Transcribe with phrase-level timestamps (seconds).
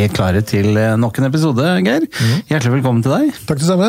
[0.00, 2.06] vi klare til eh, nok en episode, Geir.
[2.48, 3.32] Hjertelig velkommen til deg.
[3.48, 3.88] Takk det samme.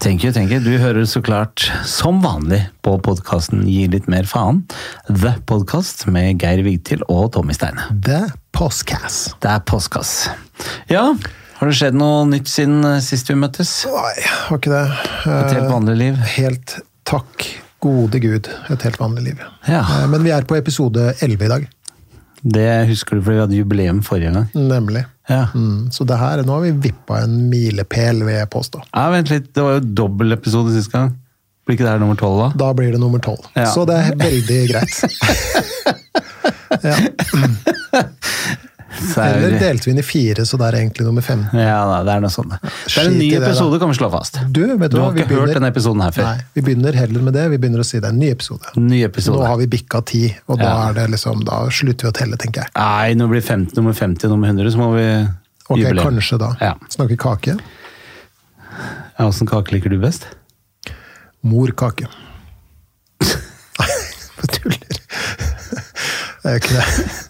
[0.00, 0.60] Thank you, thank you.
[0.64, 4.62] Du hører så klart som vanlig på podkasten Gi litt mer faen.
[5.10, 7.84] The Podcast med Geir Vigtil og Tommy Steine.
[7.92, 8.22] The
[8.56, 9.34] Postcast.
[9.44, 10.14] Det er postkass.
[10.92, 11.10] Ja,
[11.58, 13.74] har det skjedd noe nytt siden eh, sist vi møttes?
[13.92, 14.16] Nei,
[14.46, 14.82] har ikke det.
[15.36, 16.24] Et helt vanlig liv?
[16.38, 17.48] Helt takk
[17.82, 18.48] gode gud.
[18.72, 19.46] Et helt vanlig liv.
[19.68, 19.84] Ja.
[19.84, 21.70] Eh, Men vi er på episode 11 i dag.
[22.42, 24.48] Det husker du fordi vi hadde jubileum forrige gang.
[24.58, 25.04] Nemlig.
[25.32, 25.46] Ja.
[25.56, 28.84] Mm, så det her, nå har vi vippa en milepæl, vil jeg påstå.
[28.92, 29.48] ja, vent litt.
[29.56, 31.14] Det var jo dobbel episode sist gang.
[31.64, 32.48] Blir ikke det her nummer tolv, da?
[32.66, 33.44] Da blir det nummer tolv.
[33.54, 33.68] Ja.
[33.70, 34.96] Så det er veldig greit.
[36.88, 36.96] ja.
[38.92, 41.46] Er Eller delte vi inn i fire, så det er egentlig nummer fem.
[41.56, 42.52] Ja, da, det er noe sånt.
[42.60, 43.46] Det er en ny da.
[43.46, 44.36] episode, kan vi slå fast.
[44.52, 46.28] Du, vet du, Du har Vi ikke hørt denne episoden her før.
[46.28, 47.46] Nei, vi begynner heller med det.
[47.54, 48.74] Vi begynner å si det er en ny episode.
[48.76, 50.92] Ny Nå har vi bikka ti, og da, Ja.
[50.98, 52.70] det liksom, da slutter vi å telle, tenker jeg.
[52.76, 55.06] Nei, når det blir 50, nummer 50 nummer 100, så må vi
[55.68, 56.04] Ok, jubileum.
[56.12, 56.52] kanskje da.
[56.60, 56.74] Ja.
[56.92, 57.56] Snakke kake.
[59.18, 60.26] Ja, Åssen kake liker du best?
[61.42, 62.06] Morkake.
[63.22, 63.88] Nei,
[64.38, 64.98] jeg tuller.
[66.42, 66.86] Det er ikke det.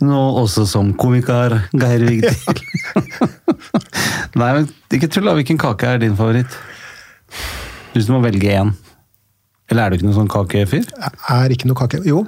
[0.08, 2.36] Nå også som komiker Geir Vigdil.
[4.40, 5.34] Nei, men ikke tull, da.
[5.36, 6.54] Hvilken kake er din favoritt?
[7.92, 8.70] Hvis du må velge én.
[9.70, 10.86] Eller er du ikke noen sånn kakefyr?
[10.88, 12.00] Jeg er ikke noe kake.
[12.08, 12.22] Jo.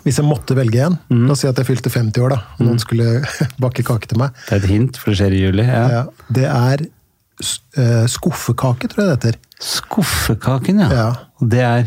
[0.00, 1.26] Hvis jeg måtte velge en, Mm.
[1.28, 3.20] la oss si at jeg fylte 50 år, da, og noen skulle
[3.60, 5.66] bakke kake til meg, Det er et hint, for det skjer i juli.
[5.68, 5.82] Ja.
[5.92, 9.38] ja, det er eh, skuffekake, tror jeg det heter.
[9.60, 10.88] Skuffekaken, ja.
[10.88, 11.08] Ja.
[11.44, 11.84] Det er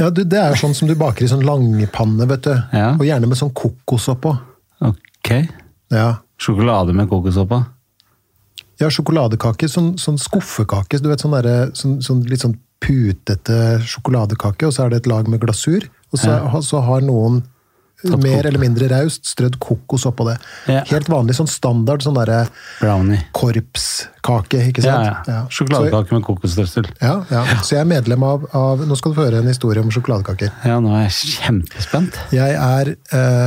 [0.00, 2.54] Ja, du, Det er sånn som du baker i sånn langpanne, vet du.
[2.72, 2.94] Ja.
[2.96, 4.34] Og gjerne med sånn kokos oppå.
[4.82, 5.30] Ok.
[5.92, 6.08] Ja.
[6.40, 7.60] Sjokolade med kokos oppå?
[8.80, 9.68] Ja, sjokoladekake.
[9.70, 10.98] Sånn, sånn skuffekake.
[11.02, 15.10] Du vet, sånn, der, sånn, sånn litt sånn putete sjokoladekake, og så er det et
[15.12, 15.86] lag med glasur.
[16.12, 16.34] Og så,
[16.66, 17.42] så har noen
[18.22, 20.36] mer eller mindre raust strødd kokos oppå det.
[20.70, 20.82] Ja.
[20.90, 22.44] Helt vanlig, sånn standard sånn derre
[23.36, 25.28] korpskake, ikke Ja, sant?
[25.30, 25.40] ja.
[25.52, 26.88] Sjokoladekake med kokosstrøssel.
[27.00, 27.44] Ja, ja.
[27.62, 30.50] så jeg er medlem av, av Nå skal du få høre en historie om sjokoladekaker.
[30.66, 32.18] Ja, nå er jeg kjempespent.
[32.34, 32.94] Jeg er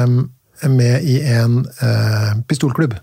[0.05, 0.29] um,
[0.71, 2.95] med i en uh, pistolklubb.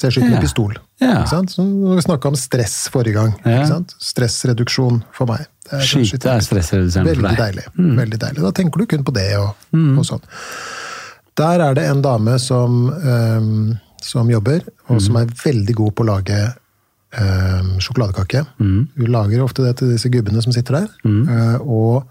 [0.00, 0.34] Så jeg skyter Ja.
[0.38, 0.76] med pistol.
[1.02, 1.24] Ja.
[1.28, 3.34] Så vi snakka om stress forrige gang.
[3.44, 3.66] Ja.
[4.00, 5.46] Stressreduksjon for meg.
[5.70, 7.36] Er Skyte er stressreduserende for deg.
[7.38, 7.66] deilig.
[7.76, 8.40] Veldig deilig.
[8.42, 10.24] Da tenker du kun på det og, og sånn.
[11.36, 16.02] Der er det en dame som, um, som jobber, og som er veldig god på
[16.02, 16.40] å lage
[17.20, 18.42] um, sjokoladekake.
[18.58, 20.88] Hun lager ofte det til disse gubbene som sitter der.
[21.04, 22.04] Uh, og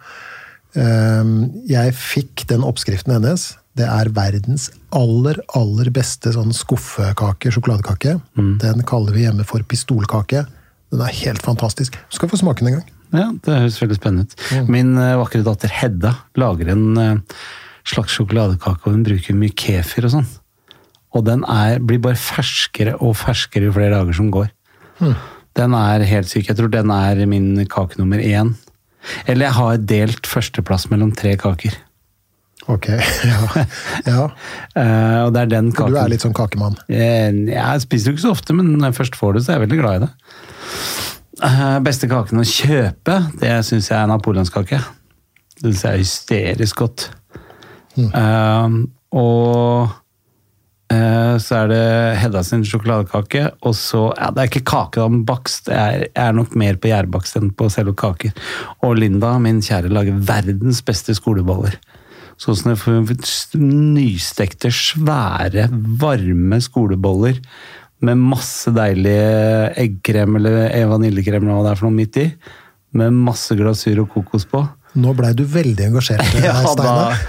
[0.76, 3.56] um, jeg fikk den oppskriften hennes.
[3.78, 8.18] Det er verdens aller, aller beste sånn skuffekake, sjokoladekake.
[8.64, 10.46] Den kaller vi hjemme for pistolkake.
[10.90, 11.94] Den er helt fantastisk.
[12.10, 12.90] Du skal få smake den en gang.
[13.10, 14.70] Ja, det høres veldig spennende ut.
[14.70, 17.40] Min eh, vakre datter Hedda lager en eh,
[17.90, 20.28] slags sjokoladekake, og hun bruker mye kefir og sånn.
[21.18, 24.52] Og den er, blir bare ferskere og ferskere jo flere dager som går.
[25.58, 26.52] Den er helt syk.
[26.52, 28.54] Jeg tror den er min kake nummer én.
[29.26, 31.78] Eller jeg har delt førsteplass mellom tre kaker.
[32.70, 32.88] Ok,
[33.32, 33.66] ja.
[34.06, 34.24] ja.
[34.78, 36.78] uh, og det er den kaken du er litt sånn kakemann.
[36.88, 39.58] Eh, Jeg spiser jo ikke så ofte, men når jeg først får det, så er
[39.60, 40.12] jeg veldig glad i det.
[41.40, 44.82] Uh, Beste kaken å kjøpe, det syns jeg er napoleonskake.
[45.60, 47.10] Det syns jeg er hysterisk godt.
[48.00, 48.76] Eh,
[49.20, 49.90] og
[50.94, 51.82] eh, så er det
[52.22, 55.68] Hedda sin sjokoladekake, og så ja, Det er ikke kake, da, men bakst.
[55.72, 58.36] Jeg er, jeg er nok mer på gjærbakst enn på selve kaker.
[58.86, 61.80] Og Linda, min kjære, lager verdens beste skoleboller.
[62.40, 63.18] Sånn som jeg
[63.60, 65.68] nystekte, svære,
[66.00, 67.42] varme skoleboller
[68.08, 69.18] med masse deilig
[69.82, 72.28] eggkrem eller vaniljekrem eller hva det er for noe midt i.
[72.96, 74.64] Med masse glasur og kokos på.
[75.00, 77.20] Nå blei du veldig engasjert, Ja, her, Steinar.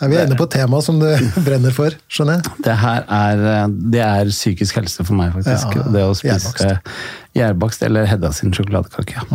[0.00, 1.08] Er vi inne på temaet tema som du
[1.46, 2.54] brenner for, skjønner jeg?
[2.64, 3.42] Det her er,
[3.92, 5.74] det er psykisk helse for meg, faktisk.
[5.76, 6.78] Ja, det å spise
[7.36, 7.84] gjærbakst.
[7.84, 9.26] eller Hedda sin sjokoladekake.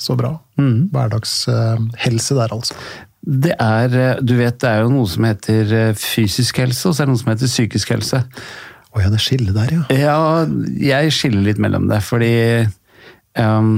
[0.00, 0.34] Så bra.
[0.60, 0.88] Mm.
[0.94, 2.78] Hverdagshelse der, altså.
[3.26, 6.94] Det er, eh, du vet, det er jo noe som heter eh, fysisk helse, og
[6.94, 8.22] så er det noe som heter psykisk helse.
[8.94, 9.82] Å ja, det skillet der, ja.
[9.92, 10.20] Ja,
[10.80, 12.32] jeg skiller litt mellom det, fordi
[13.36, 13.72] um,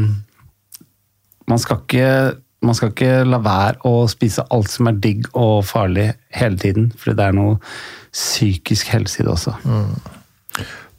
[1.48, 2.12] man, skal ikke,
[2.62, 6.92] man skal ikke la være å spise alt som er digg og farlig hele tiden,
[6.94, 7.58] fordi det er noe
[8.12, 9.56] psykisk helse i det også.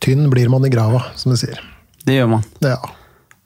[0.03, 1.61] Tynn blir man i grava, som de sier.
[2.03, 2.49] Det gjør man.
[2.65, 2.79] Ja.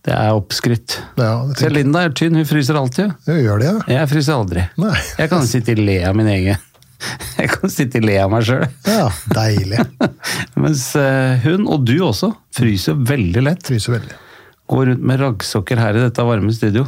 [0.04, 0.98] Det er oppskrytt.
[1.16, 3.14] ja Se, Linda er tynn, hun fryser alltid.
[3.28, 3.84] Hun gjør det, ja.
[3.96, 4.66] Jeg fryser aldri.
[4.84, 4.96] Nei.
[5.22, 6.60] Jeg kan sitte i le av min egen.
[7.40, 8.64] Jeg kan sitte i le av meg sjøl.
[8.88, 9.82] Ja, deilig.
[10.64, 13.64] Mens eh, hun, og du også, fryser veldig lett.
[13.68, 14.20] Fryser veldig.
[14.72, 16.86] Går rundt med raggsokker her i dette varme studio.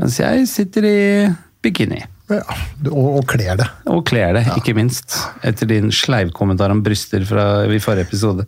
[0.00, 0.98] Mens jeg sitter i
[1.64, 2.02] bikini.
[2.30, 2.44] Ja,
[2.92, 3.66] og, og kler det.
[3.90, 5.16] Og kler det, ikke minst.
[5.46, 8.44] Etter din sleivkommentar om bryster fra i forrige episode.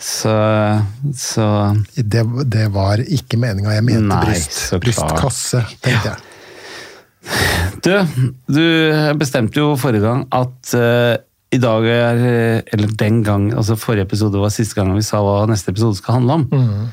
[0.00, 0.32] Så,
[1.12, 1.46] så
[1.94, 3.74] Det, det var ikke meninga.
[3.76, 4.60] Jeg mente Nei, bryst.
[4.80, 6.26] Brystkasse, tenkte jeg.
[7.84, 7.90] Du,
[8.48, 8.62] du
[9.20, 11.16] bestemte jo forrige gang at uh,
[11.52, 12.20] i dag er
[12.72, 16.20] Eller den gang, altså forrige episode var siste gang vi sa hva neste episode skal
[16.20, 16.46] handle om.
[16.48, 16.88] Mm.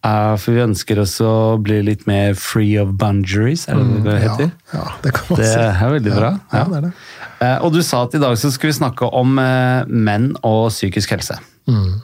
[0.00, 4.04] Uh, for vi ønsker oss å bli litt mer free of boundaries, er det det
[4.04, 5.58] det Mm, Ja, ja, det kan man Det si.
[5.60, 6.30] er veldig bra.
[6.52, 6.92] Ja, det er det.
[7.40, 10.70] Uh, Og du sa at i dag så skulle vi snakke om eh, menn og
[10.72, 11.36] psykisk helse.
[11.68, 12.00] Mm.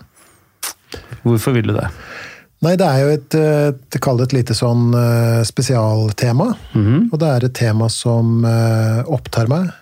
[1.27, 1.89] Hvorfor vil du det?
[2.65, 6.55] Nei, det er jo et, eh, det et lite sånn eh, spesialtema.
[6.73, 7.09] -hmm.
[7.13, 9.73] Og det er et tema som eh, opptar meg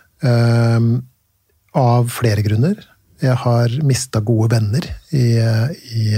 [1.74, 2.76] av flere grunner.
[3.20, 4.80] Jeg har mista gode venner
[5.12, 6.16] i, i,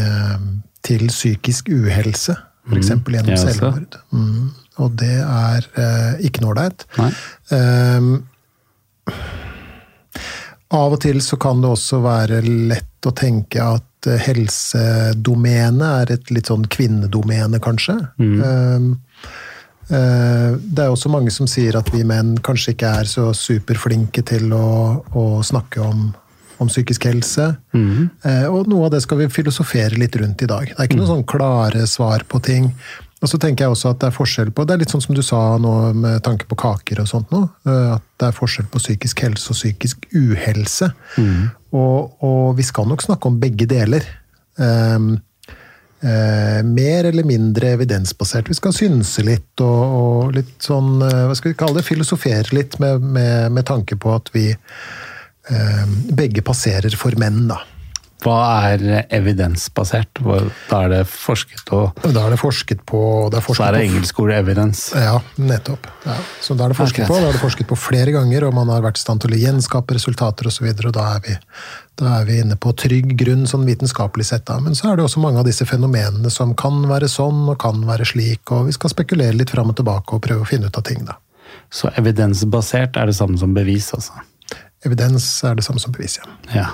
[0.82, 2.36] til psykisk uhelse,
[2.68, 2.76] f.eks.
[2.76, 3.96] eksempel gjennom jeg selvmord.
[4.12, 4.50] Mm.
[4.78, 5.66] Og det er
[6.22, 6.86] ikke noe ålreit.
[7.50, 8.00] Eh,
[10.76, 16.12] av og til så kan det også være lett å tenke at eh, helsedomene er
[16.16, 17.96] et litt sånn kvinnedomene, kanskje.
[18.18, 18.86] Eh,
[19.96, 24.24] eh, det er også mange som sier at vi menn kanskje ikke er så superflinke
[24.26, 24.68] til å,
[25.14, 26.08] å snakke om,
[26.58, 27.50] om psykisk helse.
[27.76, 28.08] Mm.
[28.50, 30.70] og noe av det skal vi filosofere litt rundt i dag.
[30.70, 32.72] Det er ikke noen sånn klare svar på ting.
[33.24, 35.16] Og så tenker jeg også at det er forskjell på Det er litt sånn som
[35.16, 37.46] du sa nå med tanke på kaker og sånt nå.
[37.64, 40.90] eh, At det er forskjell på psykisk helse og psykisk uhelse.
[41.76, 44.04] Og, og vi skal nok snakke om begge deler.
[44.56, 45.16] Um,
[46.04, 48.48] uh, mer eller mindre evidensbasert.
[48.50, 51.88] Vi skal synse litt og, og litt sånn eh, Hva skal vi kalle det?
[51.88, 55.84] Filosofere litt med, med, med tanke på at vi uh,
[56.16, 57.60] begge passerer for menn, da.
[58.24, 58.36] Hva
[58.72, 60.22] er evidensbasert?
[60.70, 63.00] Da er det forsket og Da er det forsket på
[63.32, 64.96] det er Så er det på engelsk ord evidence.
[64.96, 65.86] Ja, nettopp.
[66.06, 66.16] Ja.
[66.40, 67.12] Så da er det forsket Akkurat.
[67.12, 69.36] på, da er det forsket på flere ganger, og man har vært i stand til
[69.36, 71.36] å gjenskape resultater osv., da er, vi,
[72.00, 74.46] da er vi inne på trygg grunn, sånn vitenskapelig sett.
[74.48, 74.58] da.
[74.64, 77.84] Men så er det også mange av disse fenomenene som kan være sånn og kan
[77.86, 80.80] være slik, og vi skal spekulere litt fram og tilbake og prøve å finne ut
[80.80, 81.20] av ting, da.
[81.70, 84.16] Så evidensbasert er det samme som bevis, altså.
[84.86, 86.32] Evidens er det samme som bevis, ja.
[86.54, 86.68] Ja.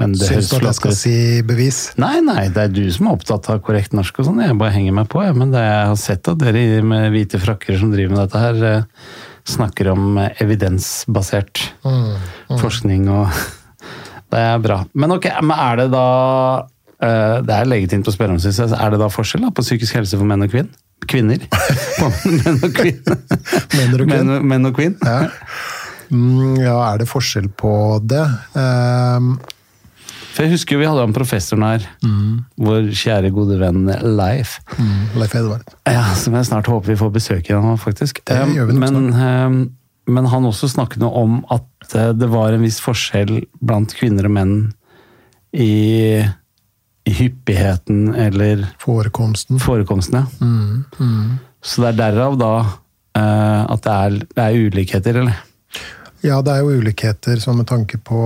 [0.00, 1.78] Men det Syns du at jeg skal si bevis?
[2.02, 4.42] Nei, nei, det er du som er opptatt av korrekt norsk og sånn.
[4.42, 5.22] Jeg bare henger meg på.
[5.22, 5.36] Jeg.
[5.38, 8.62] Men det, jeg har sett at dere med hvite frakker som driver med dette her,
[8.70, 9.10] eh,
[9.54, 11.62] snakker om eh, evidensbasert
[12.60, 13.28] forskning og
[14.34, 14.80] Det er bra.
[14.98, 16.06] Men ok, men er det da
[16.98, 18.72] eh, Det er legitimt å spørre om, syns jeg.
[18.74, 20.72] Er det da forskjell da, på psykisk helse for menn og kvinn?
[21.08, 21.42] kvinner?
[22.44, 23.18] Menn og kvinner?
[23.74, 24.30] Menn og kvinn.
[24.50, 24.94] Menn, og kvinn?
[25.04, 25.18] Ja.
[26.12, 27.72] Mm, ja, er det forskjell på
[28.04, 28.24] det?
[28.60, 29.36] Ehm,
[30.34, 31.84] For jeg husker vi hadde han professoren her,
[32.58, 33.84] vår kjære gode venn
[34.18, 34.56] Leif.
[34.74, 35.62] mm, Leif Edvard.
[35.86, 38.18] Ja, Som jeg snart håper vi får besøk igjen av, faktisk.
[38.26, 39.68] Det Eh, gjør vi nok men, eh,
[40.10, 44.26] men han også snakket noe om at eh, det var en viss forskjell blant kvinner
[44.26, 44.56] og menn
[45.54, 46.18] i,
[47.06, 49.60] i hyppigheten eller Forekomsten.
[49.62, 50.18] forekomsten.
[50.18, 50.26] Ja.
[50.40, 51.38] Mm, mm.
[51.62, 52.54] Så det er derav da
[53.14, 55.36] at det er, det er ulikheter, eller?
[56.26, 58.18] Ja, det er jo ulikheter som med tanke på,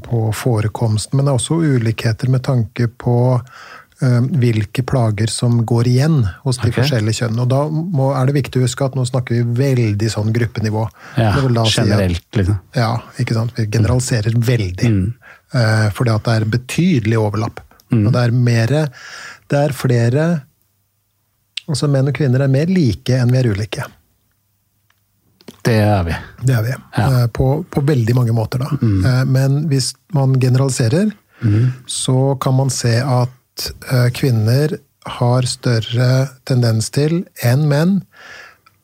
[0.00, 5.90] på forekomsten, men det er også ulikheter med tanke på eh, hvilke plager som går
[5.90, 6.78] igjen hos de okay.
[6.80, 7.40] forskjellige kjønn.
[7.44, 10.86] Og da må, er det viktig å huske at nå snakker vi veldig sånn gruppenivå.
[11.20, 12.60] Ja, da si generelt, liksom.
[12.78, 13.56] ja, ikke sant?
[13.58, 14.94] Vi generaliserer veldig.
[15.52, 17.64] Eh, fordi at det er betydelig overlapp.
[17.92, 18.78] Og det er mere
[19.52, 20.22] Det er flere
[21.68, 23.84] Altså menn og kvinner er mer like enn vi er ulike.
[25.62, 26.14] Det er vi.
[26.42, 26.76] Det er vi.
[26.96, 27.08] Ja.
[27.22, 28.70] Eh, På, på veldig mange måter, da.
[28.82, 29.28] Mm.
[29.32, 31.12] Men hvis man generaliserer,
[31.86, 34.76] så kan man se at eh, kvinner
[35.18, 36.10] har større
[36.46, 37.96] tendens til enn menn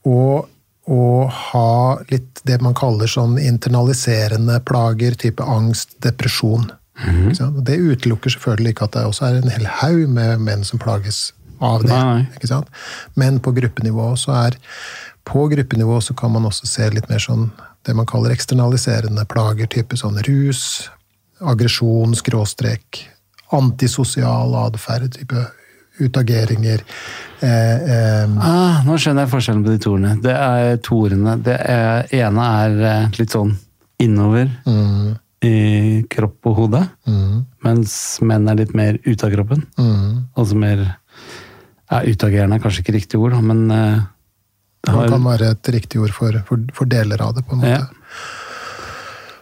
[0.02, 0.42] å,
[0.90, 1.70] å ha
[2.10, 6.70] litt det man kaller sånn internaliserende plager, type angst, depresjon.
[6.98, 7.30] Mm.
[7.62, 11.28] Det utelukker selvfølgelig ikke at det også er en hel haug med menn som plages
[11.62, 11.94] av det.
[11.94, 12.24] Nei.
[12.38, 12.70] Ikke sant?
[13.18, 14.58] Men på gruppenivå så er
[15.28, 17.50] på gruppenivå så kan man også se litt mer sånn
[17.86, 20.88] det man kaller eksternaliserende plager, type sånn rus,
[21.40, 23.04] aggresjon, skråstrek,
[23.54, 25.44] antisosial atferd, type
[25.98, 26.82] utageringer.
[27.40, 30.18] Eh, eh, Ah, nå skjønner jeg forskjellen på de to ordene.
[30.22, 31.36] Det er to ordene.
[31.42, 33.54] Det er, ene er eh, litt sånn
[34.02, 35.16] innover mm,
[35.48, 35.56] i
[36.10, 39.64] kropp og hode, mm, mens menn er litt mer ut av kroppen.
[39.78, 40.04] mm.
[40.38, 43.98] Altså mer ja, Utagerende er kanskje ikke riktig ord, men eh,
[44.86, 47.80] har, kan være et riktig ord for, for, for deler av det, på en måte.
[47.80, 47.86] Ja.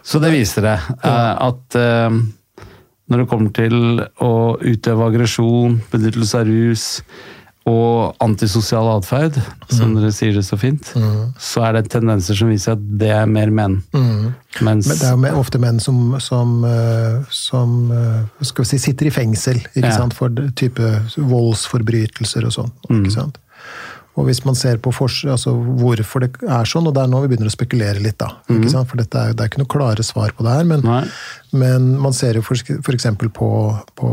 [0.07, 0.77] Så det viser det.
[1.03, 2.09] eh, at eh,
[3.07, 6.85] når det kommer til å utøve aggresjon, benyttelse av rus
[7.67, 9.35] og antisosial atferd,
[9.69, 9.95] som Mm.
[9.99, 10.93] dere sier det så fint,
[11.37, 13.81] så er det tendenser som viser at det er mer menn.
[14.63, 17.91] Mens Men det er jo ofte menn som, som, eh, som
[18.41, 19.91] si, sitter i fengsel Ja.
[19.91, 20.13] sant?
[20.15, 20.79] for type
[21.17, 22.71] voldsforbrytelser og sånn.
[22.89, 23.03] Mm.
[23.03, 23.37] ikke sant?
[24.17, 27.19] Og hvis man ser på for, altså hvorfor det er sånn, og det er nå
[27.21, 28.31] vi begynner å spekulere litt, da.
[28.71, 28.89] sant?
[28.89, 31.11] For dette er, det er ikke noe klare svar på det her, men, Mm.
[31.53, 33.05] Men man ser jo f.eks.
[33.33, 33.49] på,
[33.95, 34.09] på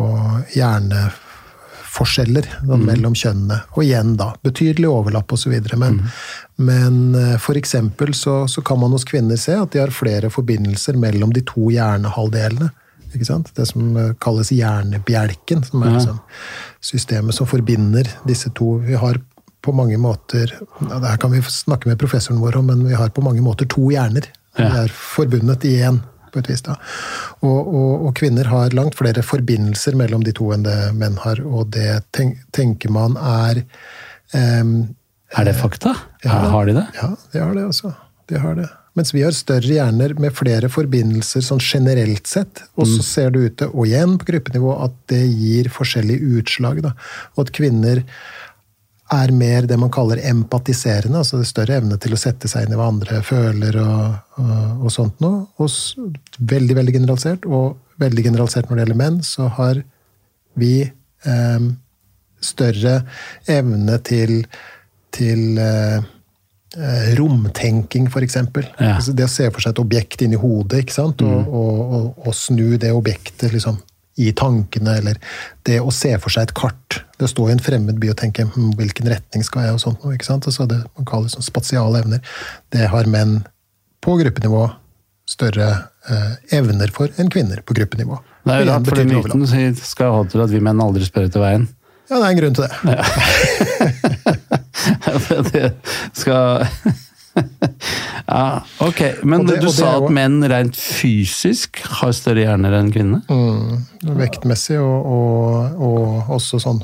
[1.94, 2.84] hjerneforskjeller da, Mm.
[2.86, 3.60] mellom kjønnene.
[3.76, 5.52] Og igjen, da, betydelig overlapp osv.
[5.76, 6.10] Men, Mm.
[6.58, 7.42] men f.eks.
[7.42, 11.32] for eksempel så, så kan man hos kvinner se at de har flere forbindelser mellom
[11.32, 12.70] de to hjernehalvdelene.
[13.14, 13.52] Ikke sant?
[13.54, 16.20] Det som eh, kalles hjernebjelken, som er liksom
[16.82, 18.78] systemet som forbinder disse to.
[18.78, 19.20] Vi har
[19.64, 22.96] på mange måter ja, Det her kan vi snakke med professoren vår om, men vi
[22.98, 24.28] har på mange måter to hjerner.
[24.58, 24.66] Ja.
[24.66, 26.02] Vi er forbundet i én,
[26.32, 26.62] på et vis.
[26.66, 26.76] da.
[27.40, 31.42] Og, og, og kvinner har langt flere forbindelser mellom de to enn det menn har,
[31.44, 33.64] og det tenk, tenker man er
[34.34, 34.76] um,
[35.34, 35.96] er det fakta?
[36.22, 36.38] ja.
[36.52, 36.86] Har de det?
[36.94, 37.94] Ja, de har det, altså.
[38.30, 38.68] De har det.
[38.94, 42.62] Mens vi har større hjerner med flere forbindelser sånn generelt sett.
[42.78, 46.78] Og så ser det ut til, og igjen på gruppenivå, at det gir forskjellige utslag.
[46.84, 46.92] Da.
[47.34, 48.04] Og at kvinner
[49.16, 52.74] er mer det man kaller empatiserende, altså det større evne til å sette seg inn
[52.74, 55.44] i hva andre føler og, og, og sånt noe.
[55.62, 55.70] Og
[56.38, 57.48] veldig, veldig generalisert.
[57.48, 59.80] Og veldig generalisert når det gjelder menn, så har
[60.58, 61.70] vi eh,
[62.44, 62.98] større
[63.50, 64.36] evne til,
[65.14, 65.96] til eh,
[66.76, 68.38] eh, romtenking, f.eks.
[68.40, 68.94] Ja.
[68.96, 71.24] Altså det å se for seg et objekt inni hodet, ikke sant?
[71.24, 73.80] Og, og, og, og snu det objektet liksom,
[74.22, 75.18] i tankene, eller
[75.66, 77.00] det å se for seg et kart.
[77.24, 79.80] Det å stå i en fremmed by og tenke hm, hvilken retning skal jeg, og
[79.80, 80.12] sånt noe.
[80.12, 80.44] ikke sant?
[80.44, 82.20] Altså det man kaller sånn spatiale evner.
[82.68, 83.38] Det har menn
[84.04, 84.66] på gruppenivå
[85.24, 85.70] større
[86.12, 88.18] eh, evner for enn kvinner på gruppenivå.
[88.44, 91.30] Det er jo rart, for den myten skal ha til at vi menn aldri spør
[91.30, 91.64] etter veien.
[92.10, 92.72] Ja, det er en grunn til det.
[92.92, 93.04] Ja.
[95.48, 95.64] det
[96.12, 96.68] skal
[98.28, 99.00] Ja, ok.
[99.24, 103.24] Men det- du sa at menn rent fysisk har større hjerner enn kvinner?
[103.32, 103.84] Mm,
[104.20, 106.80] vektmessig og, og, og også sånn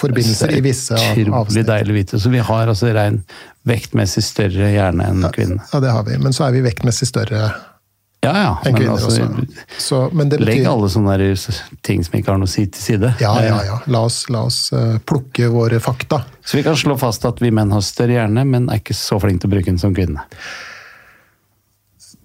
[0.00, 1.66] forbindelser i visse av- Utrolig avsnitt.
[1.70, 2.20] deilig å vite.
[2.20, 3.22] Så vi har altså rein
[3.68, 5.60] vektmessig større hjerne enn kvinner.
[5.72, 6.16] Ja, det har vi.
[6.18, 7.50] Men så er vi vektmessig større
[8.22, 8.48] Ja, ja.
[8.64, 9.62] enn Men kvinner altså, også.
[9.80, 11.16] Så, men det legg alle sånne
[11.86, 13.14] ting som ikke har noe å si til side.
[13.22, 13.78] Ja, ja, ja.
[13.88, 16.22] La oss, la oss eh, plukke våre fakta.
[16.44, 19.16] Så vi kan slå fast at vi menn har større hjerne, men er ikke så
[19.22, 20.28] flinke til å bruke den som kvinner.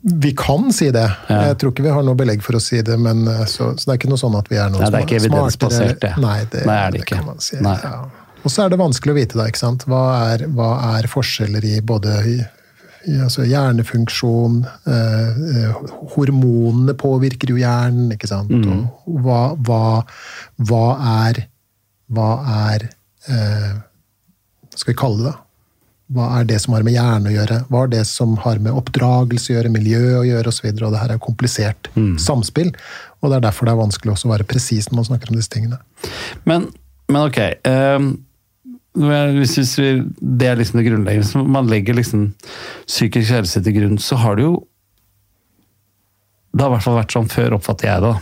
[0.08, 1.08] Vi kan si det.
[1.32, 1.40] Ja.
[1.50, 3.88] Jeg tror ikke vi har noe belegg for å si det, men eh, så, så
[3.88, 6.12] det er ikke noe sånn at vi er noe Nei, det er ikke evidensbasert, det.
[6.22, 7.16] Nei, det, Nei, er det ikke.
[7.16, 7.58] kan man si.
[7.66, 7.78] Nei.
[7.82, 8.04] Ja.
[8.46, 9.48] Og så er det vanskelig å vite, da.
[9.50, 9.88] ikke sant?
[9.90, 10.04] Hva
[10.36, 10.70] er, hva
[11.00, 12.14] er forskjeller i både
[13.26, 15.82] altså hjernefunksjon eh, eh,
[16.16, 18.54] Hormonene påvirker jo hjernen, ikke sant?
[18.54, 18.86] Mm.
[19.10, 19.82] Og hva, hva,
[20.70, 20.86] hva
[21.26, 21.42] er
[22.14, 22.30] Hva
[22.70, 22.88] er
[23.30, 23.74] eh,
[24.70, 25.36] Hva skal vi kalle det?
[26.14, 27.56] Hva er det som har med hjerne å gjøre?
[27.72, 30.68] Hva er det som har med oppdragelse å gjøre, miljø å gjøre osv.?
[30.70, 31.90] Og, og det her er komplisert
[32.22, 32.70] samspill.
[33.24, 35.40] Og det er derfor det er vanskelig også å være presis når man snakker om
[35.40, 35.80] disse tingene.
[36.46, 36.68] Men,
[37.10, 37.40] men ok.
[37.66, 38.12] Um,
[39.02, 39.90] er- hvis vi,
[40.22, 41.26] det er liksom det grunnleggende.
[41.26, 42.28] Hvis man legger liksom
[42.86, 44.54] psykisk helse til grunn, så har det jo
[46.56, 48.14] Det har i hvert fall vært sånn før, oppfatter jeg det.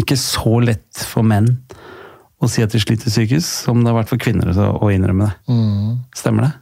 [0.00, 1.50] Ikke så lett for menn
[2.40, 5.52] å si at de sliter psykisk, som det har vært for kvinner å innrømme det.
[6.16, 6.52] Stemmer det?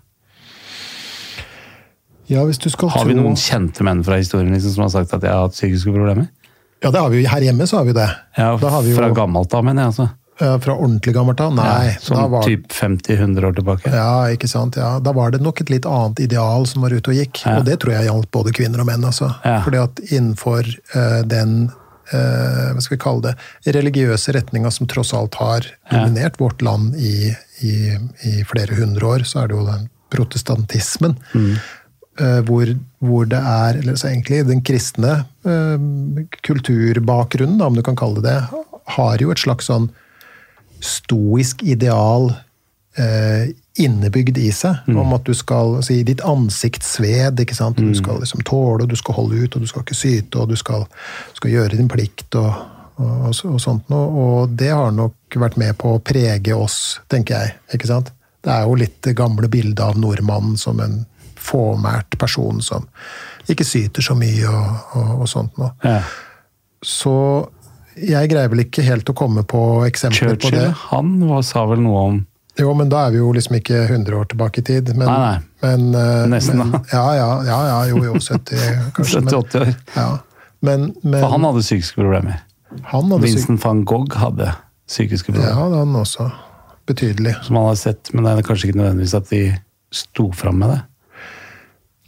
[2.31, 4.93] Ja, hvis du skal Har vi tro- noen kjente menn fra historien liksom, som har
[4.95, 6.28] sagt at jeg har hatt psykiske problemer?
[6.85, 7.28] Ja, det har vi jo.
[7.28, 8.11] Her hjemme så har vi det.
[8.37, 9.93] Ja, vi jo, Fra gammelt av, mener jeg.
[9.95, 10.11] altså.
[10.40, 11.52] Ja, fra ordentlig gammelt av?
[11.54, 11.93] Nei.
[11.93, 13.93] Ja, som var, typ 50-100 år tilbake.
[13.93, 14.76] ja, ikke sant.
[14.76, 17.45] Ja, da var det nok et litt annet ideal som var ute og gikk.
[17.52, 19.04] Og det tror jeg gjaldt både kvinner og menn.
[19.07, 19.31] altså.
[19.45, 20.66] Fordi at innenfor
[20.97, 23.35] uh, den uh, hva skal vi kalle det,
[23.78, 27.31] religiøse retninga som tross alt har dominert vårt land i,
[27.62, 27.76] i,
[28.26, 31.16] i flere hundre år, så er det jo den protestantismen.
[31.35, 31.57] eh,
[32.14, 32.71] Hvor,
[33.02, 35.80] hvor det er eller så egentlig den kristne eh,
[36.47, 39.88] kulturbakgrunnen, da, om du kan kalle det det, har jo et slags sånn
[40.85, 42.30] stoisk ideal
[43.00, 44.85] eh, innebygd i seg.
[44.90, 47.40] Om at du skal altså, i ditt ansikt sved.
[47.40, 47.80] ikke sant?
[47.80, 50.52] Du skal liksom tåle, og du skal holde ut, og du skal ikke syte, og
[50.52, 50.87] du skal,
[51.38, 52.28] skal gjøre din plikt.
[52.38, 52.52] og,
[53.00, 54.11] og, og sånt noe.
[54.26, 57.56] Og det har nok vært med på å prege oss, tenker jeg.
[57.75, 58.12] ikke sant?
[58.44, 61.02] Det er jo litt det gamle bildet av nordmannen som en
[61.44, 62.86] fåmælt person som
[63.52, 65.72] ikke syter så mye og, og, og sånt noe.
[65.84, 66.00] Ja.
[66.84, 67.14] Så
[67.94, 70.62] jeg greier vel ikke helt å komme på eksempler på det.
[70.68, 72.16] Churchill han var, sa vel noe om
[72.58, 74.90] Jo, men da er vi jo liksom ikke 100 år tilbake i tid.
[74.94, 75.38] Men, Nei, nei.
[75.64, 76.80] Men, eh, Nesten, men, da.
[76.92, 78.62] Ja, ja, ja, ja, jo, jo, 70
[78.96, 79.22] kanskje.
[79.26, 79.72] 70-80 år.
[79.96, 80.08] Ja.
[80.64, 82.38] Men, men For han hadde psykiske problemer.
[82.92, 84.52] han hadde Vincent van Gogh hadde
[84.86, 85.50] psykiske problemer.
[85.50, 86.28] Ja, det hadde han også.
[86.86, 87.34] betydelig.
[87.42, 89.42] som han har sett, men det er kanskje ikke nødvendigvis at de
[89.94, 90.80] sto fram med det.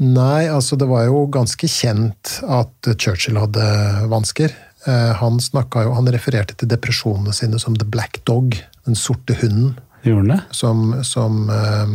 [0.02, 3.64] Nei, altså det var jo ganske kjent at Churchill hadde
[4.12, 4.52] vansker.
[4.86, 9.78] Eh, Han, jo, han refererte til depresjonene sine som the black dog, den sorte hunden,
[10.04, 10.40] Gjorde det?
[10.54, 11.94] som, som eh,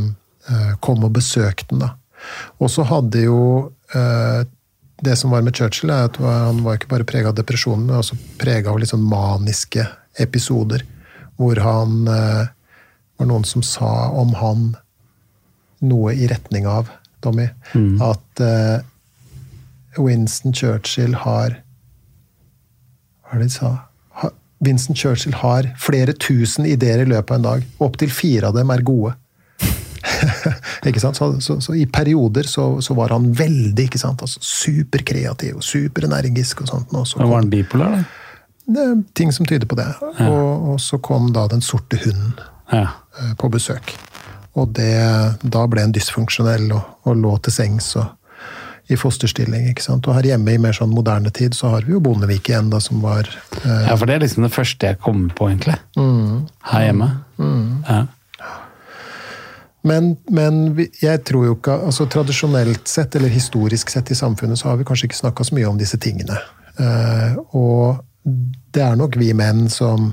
[0.49, 1.85] eh, kom og besøkte den.
[2.59, 4.41] Og så hadde jo eh,
[5.01, 7.97] Det som var med Churchill, er at han var ikke bare prega av depresjonen, men
[7.97, 9.87] også prega av litt sånn maniske
[10.21, 10.83] episoder.
[11.39, 12.49] Hvor han eh,
[13.17, 14.75] var noen som sa om han
[15.81, 16.91] noe i retning av,
[17.21, 17.47] Tommy,
[18.01, 18.81] at uh,
[20.01, 21.57] Winston Churchill har
[23.25, 23.71] Hva er det de sa?
[24.21, 24.33] Ha-
[24.65, 27.63] Winston Churchill har flere tusen ideer i løpet av en dag.
[27.79, 29.13] og Opptil fire av dem er gode.
[30.85, 31.17] ikke sant?
[31.17, 34.21] Så, så, så i perioder så, så var han veldig ikke sant?
[34.25, 36.61] Altså, superkreativ og superenergisk.
[36.65, 36.93] og sånt.
[36.93, 38.03] Og så kom var han bipolar, da?
[38.71, 39.87] det er ting som tyder på det.
[40.27, 42.33] Og, og så kom da Den sorte hunden
[42.71, 42.85] Ja.
[43.19, 43.95] eh, på besøk.
[44.59, 44.95] Og det,
[45.43, 48.09] da ble en dysfunksjonell og, og lå til sengs og
[48.91, 49.69] i fosterstilling.
[49.71, 50.07] ikke sant?
[50.07, 52.81] Og her hjemme i mer sånn moderne tid så har vi jo Bondevik igjen, da,
[52.83, 55.77] som var eh, ja, for det er liksom det første jeg kommer på, egentlig.
[56.73, 57.07] Her hjemme.
[57.87, 58.01] Ja.
[59.87, 64.69] Men, men jeg tror jo ikke altså Tradisjonelt sett, eller historisk sett i samfunnet, så
[64.69, 66.37] har vi kanskje ikke snakka så mye om disse tingene.
[66.77, 68.03] Eh, og
[68.75, 70.11] det er nok vi menn som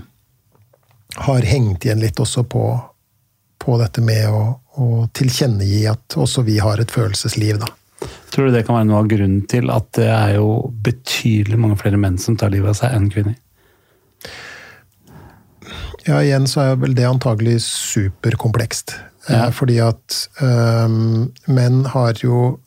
[1.18, 2.64] har hengt igjen litt også på,
[3.68, 4.44] på dette med å,
[4.80, 7.68] å tilkjennegi at også vi har et følelsesliv, da.
[8.32, 11.76] Tror du det kan være noe av grunnen til at det er jo betydelig mange
[11.80, 13.36] flere menn som tar livet av seg enn kvinner?
[16.06, 18.96] Ja, igjen så er vel det antagelig superkomplekst.
[19.28, 19.50] Eh, Ja.
[19.52, 22.58] Fordi at um, menn har jo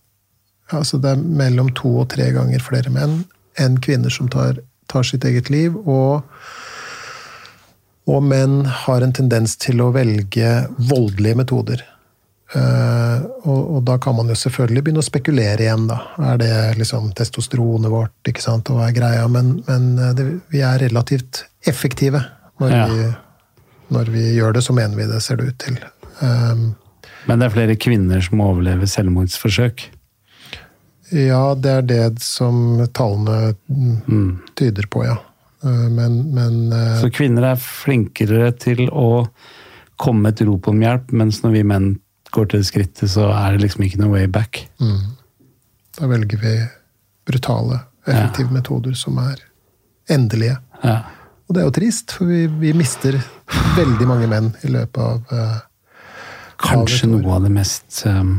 [0.71, 3.25] Altså det er mellom to og tre ganger flere menn
[3.59, 5.75] enn kvinner som tar, tar sitt eget liv.
[5.83, 6.21] Og,
[8.09, 10.51] og menn har en tendens til å velge
[10.89, 11.83] voldelige metoder.
[12.51, 16.01] Uh, og, og da kan man jo selvfølgelig begynne å spekulere igjen, da.
[16.33, 19.27] Er det liksom testosteronet vårt, ikke sant, og hva er greia?
[19.31, 22.19] Men, men eh, det, vi er relativt effektive
[22.59, 22.83] når, Ja.
[22.91, 23.07] vi,
[23.95, 25.79] når vi gjør det, så mener vi det, ser det ut til.
[26.19, 26.73] Um,
[27.29, 29.87] Men det er flere kvinner som overlever selvmordsforsøk.
[31.11, 35.17] ja, det er det som tallene mm, tyder på, ja.
[35.63, 39.27] Eh, Men, men eh, Så kvinner er flinkere til å
[40.01, 41.89] komme med et rop om hjelp, mens når vi menn
[42.33, 44.63] går til det skrittet, så er det liksom ikke noe way back.
[45.99, 46.53] da velger vi
[47.27, 49.43] brutale, effektive metoder som er
[50.09, 50.55] endelige.
[50.81, 51.03] Ja.
[51.45, 53.19] Og det er jo trist, for vi, vi mister
[53.75, 55.59] veldig mange menn i løpet av uh,
[56.61, 58.37] Kanskje Av noe av det mest um,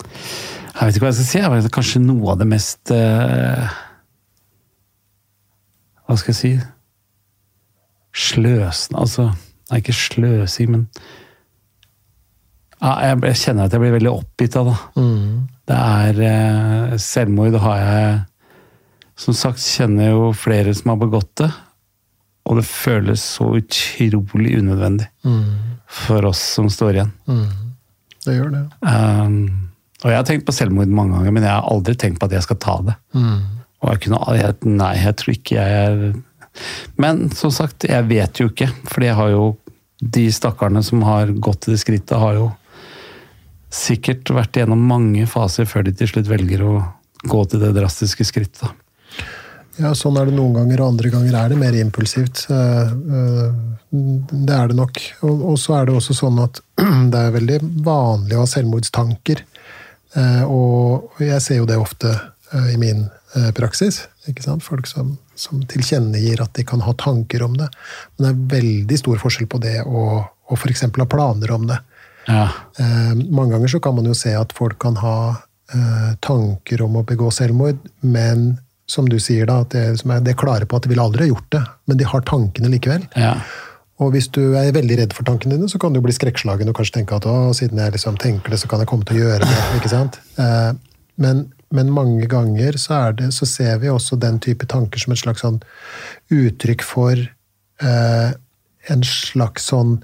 [0.00, 1.38] Jeg vet ikke hva jeg skal si.
[1.42, 3.76] jeg vet, Kanskje noe av det mest uh,
[6.06, 6.52] Hva skal jeg si
[8.16, 9.28] Sløsende Altså,
[9.70, 10.86] nei, ikke sløsing, men
[12.76, 14.76] ja, jeg, jeg kjenner at jeg blir veldig oppgitt av det.
[15.66, 18.18] Det er eh, Selvmord har jeg
[19.16, 21.48] Som sagt kjenner jo flere som har begått det.
[22.46, 25.08] Og det føles så utrolig unødvendig
[25.88, 27.12] for oss som står igjen.
[28.26, 28.60] Det gjør det.
[28.82, 29.70] Um,
[30.04, 32.36] og jeg har tenkt på selvmord mange ganger, men jeg har aldri tenkt på at
[32.36, 32.94] jeg skal ta det.
[33.82, 38.40] Og jeg kunne, jeg, nei, jeg tror ikke jeg er Men som sagt, jeg vet
[38.40, 38.70] jo ikke.
[38.88, 39.56] For jeg har jo
[40.00, 42.50] De stakkarene som har gått til det skrittet, har jo
[43.72, 46.74] sikkert vært gjennom mange faser før de til slutt velger å
[47.26, 48.68] gå til det drastiske skrittet.
[49.76, 52.46] Ja, sånn er det noen ganger, og andre ganger er det mer impulsivt.
[52.48, 53.50] Eh, eh,
[53.90, 55.00] Det er det nok.
[55.22, 56.60] Og så er det også sånn at
[57.12, 59.42] det er veldig vanlig å ha selvmordstanker.
[60.16, 62.14] Eh, Og jeg ser jo det ofte
[62.72, 63.08] i min
[63.56, 64.04] praksis.
[64.30, 64.64] ikke sant?
[64.64, 67.68] Folk som, som tilkjennegir at de kan ha tanker om det.
[68.16, 70.86] Men det er veldig stor forskjell på det og, og f.eks.
[70.86, 71.80] ha planer om det.
[72.26, 72.48] Ja.
[72.78, 75.18] Eh, mange ganger så kan man jo se at folk kan ha
[75.74, 80.22] eh, tanker om å begå selvmord, men som du sier, da, at det, som er,
[80.22, 82.72] det er klare på at de ville aldri ha gjort det, men de har tankene
[82.74, 83.08] likevel.
[83.18, 83.38] ja.
[83.96, 86.76] Og hvis du er veldig redd for tankene dine, så kan du bli skrekkslagen og
[86.76, 89.22] kanskje tenke at å, siden jeg liksom tenker det, så kan jeg komme til å
[89.22, 89.60] gjøre det.
[89.78, 90.18] ikke sant?
[90.36, 95.02] Eh, men, men mange ganger så, er det, så ser vi også den type tanker
[95.02, 95.58] som et slags sånn
[96.34, 98.28] uttrykk for eh,
[98.92, 99.98] en slags sånn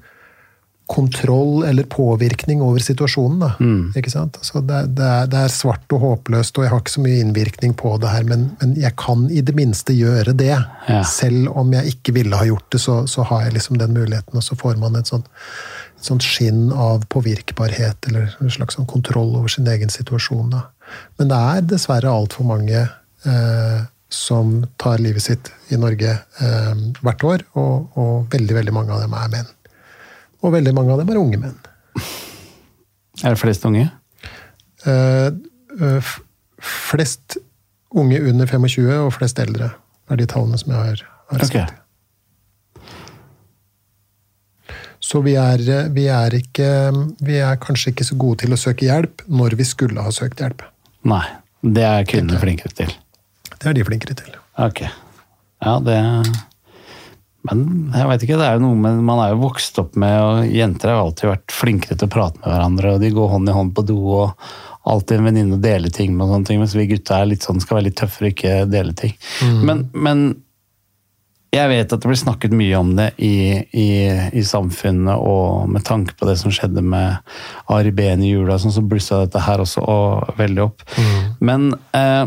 [0.92, 3.38] kontroll eller påvirkning over situasjonen.
[3.40, 3.51] Da.
[3.96, 4.37] Ikke sant?
[4.42, 7.22] Altså det, det, er, det er svart og håpløst, og jeg har ikke så mye
[7.22, 10.53] innvirkning på det her, men, men jeg kan i det minste gjøre det.
[10.53, 11.01] Ja.
[11.09, 14.37] Selv om jeg ikke ville ha gjort det, så, så har jeg liksom den muligheten,
[14.37, 15.31] og så får man et sånt,
[16.07, 20.53] sånt skinn av påvirkbarhet, eller en slags sånn kontroll over sin egen situasjon.
[20.55, 20.67] Da.
[21.21, 23.81] Men det er dessverre altfor mange eh,
[24.12, 29.05] som tar livet sitt i Norge eh, hvert år, og, og veldig, veldig mange av
[29.05, 29.53] dem er menn.
[30.43, 31.59] Og veldig mange av dem er unge menn.
[33.23, 33.87] Er det flest unge?
[34.88, 36.12] Eh, eh,
[36.62, 37.38] flest
[37.93, 39.71] unge under 25 og flest eldre
[40.11, 41.53] er de tallene som jeg har, har okay.
[41.53, 41.82] sett.
[45.12, 45.61] Så vi er,
[45.92, 46.68] vi er ikke
[47.20, 50.40] Vi er kanskje ikke så gode til å søke hjelp når vi skulle ha søkt
[50.40, 50.64] hjelp.
[51.09, 51.25] Nei.
[51.62, 52.94] Det er kvinnene flinkere til.
[53.53, 54.33] Det er de flinkere til.
[54.59, 54.81] Ok.
[55.62, 55.98] Ja, det
[57.46, 57.61] Men
[57.92, 60.48] jeg veit ikke, det er jo noe med Man er jo vokst opp med og
[60.51, 63.57] Jenter har alltid vært flinkere til å prate med hverandre, og de går hånd i
[63.57, 64.46] hånd på do og
[64.88, 67.61] alltid en venninne deler ting med og sånne ting, mens vi gutta er litt sånn,
[67.62, 69.12] skal være litt tøffere og ikke dele ting.
[69.62, 70.25] Men, men
[71.53, 73.33] jeg vet at det blir snakket mye om det i,
[73.77, 73.88] i,
[74.41, 77.19] i samfunnet, og med tanke på det som skjedde med
[77.73, 80.87] Ari Behn i jula, sånn, så blussa dette her også og veldig opp.
[81.45, 82.25] Men eh,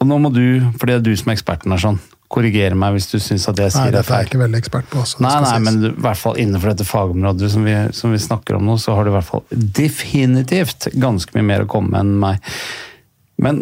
[0.00, 0.42] Og nå må du,
[0.80, 1.98] for det er du som er eksperten her, sånn,
[2.30, 4.22] korrigere meg hvis du syns at jeg Nei, sier nei, dette er feil.
[4.22, 5.00] jeg ikke veldig ekspert på.
[5.02, 8.56] Også, Nei, nei, men i hvert fall innenfor dette fagområdet som vi, som vi snakker
[8.56, 12.00] om nå, så har du i hvert fall definitivt ganske mye mer å komme med
[12.06, 12.54] enn meg.
[13.44, 13.60] Men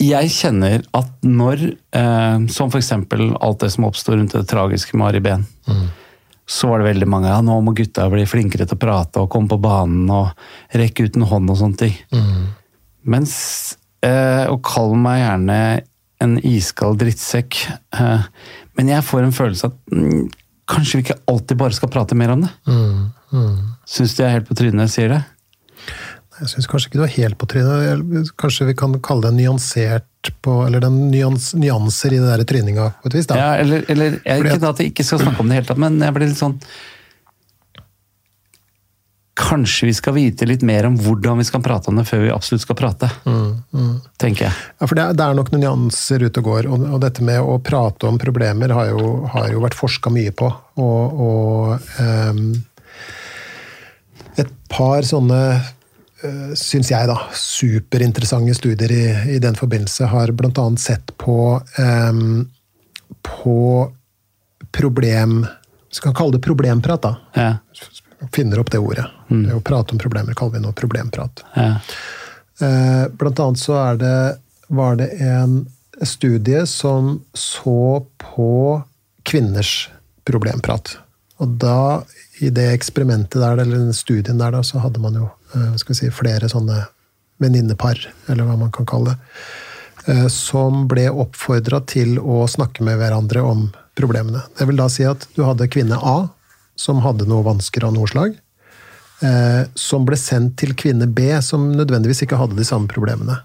[0.00, 1.64] jeg kjenner at når,
[1.96, 5.44] eh, som eksempel alt det som oppsto rundt det tragiske med Ari Behn,
[6.50, 9.30] så var det veldig mange ja, nå må gutta bli flinkere til å prate og
[9.30, 10.32] komme på banen og
[10.74, 11.94] rekke ut en hånd og sånne ting.
[13.06, 13.34] Mens
[14.04, 15.58] eh, Og kall meg gjerne
[16.20, 17.60] en iskald drittsekk,
[17.96, 18.24] eh,
[18.76, 20.26] men jeg får en følelse at mm,
[20.68, 22.50] kanskje vi ikke alltid bare skal prate mer om det.
[22.68, 23.54] Mm, mm.
[23.88, 25.22] Syns du jeg er helt på trynet når jeg sier det?
[26.40, 28.30] Jeg syns kanskje ikke du er helt på trynet.
[28.40, 30.06] Kanskje vi kan kalle det nyansert
[30.44, 33.28] på Eller den nyans, nyanser i det der tryninga, på et vis.
[33.28, 33.36] da.
[33.40, 35.68] Ja, eller, eller jeg, Fordi Ikke at jeg ikke skal snakke om det i hele
[35.70, 36.58] tatt, men jeg blir litt sånn
[39.40, 42.32] Kanskje vi skal vite litt mer om hvordan vi skal prate om det før vi
[42.34, 43.08] absolutt skal prate.
[43.24, 44.56] Mm, Tenker jeg.
[44.76, 46.68] Ja, for det er, det er nok noen nyanser ute og går.
[46.68, 50.34] Og, og dette med å prate om problemer har jo, har jo vært forska mye
[50.36, 50.50] på.
[50.84, 52.42] Og, og um,
[54.36, 55.40] et par sånne
[56.58, 59.04] syns jeg, da, superinteressante studier i,
[59.36, 60.66] i den forbindelse har bl.a.
[60.78, 61.36] sett på,
[61.80, 62.44] ehm,
[63.24, 63.60] på
[64.76, 65.46] problem
[65.90, 67.16] Vi kan kalle det problemprat, da.
[67.34, 67.56] Ja,
[68.32, 69.06] Finner opp det ordet.
[69.28, 71.40] Det å prate om problemer kaller vi nå problemprat.
[71.56, 71.80] ja.
[72.60, 74.16] Eh, Blant annet så er det,
[74.68, 75.66] var det en
[76.04, 78.82] studie som så på
[79.24, 79.88] kvinners
[80.28, 80.98] problemprat.
[81.40, 82.02] Og da,
[82.44, 85.39] i det eksperimentet der, eller den studien der, da, så hadde man jo eh,
[85.94, 86.84] si, flere sånne
[87.40, 93.00] venninnepar, eller hva man kan kalle det, eh, som ble oppfordra til å snakke med
[93.00, 94.44] hverandre om problemene.
[94.58, 96.28] Det vil da si at du hadde kvinne A,
[96.76, 98.36] som hadde noe vansker av noe slag,
[99.24, 103.40] eh, som ble sendt til kvinne B, som nødvendigvis ikke hadde de samme problemene.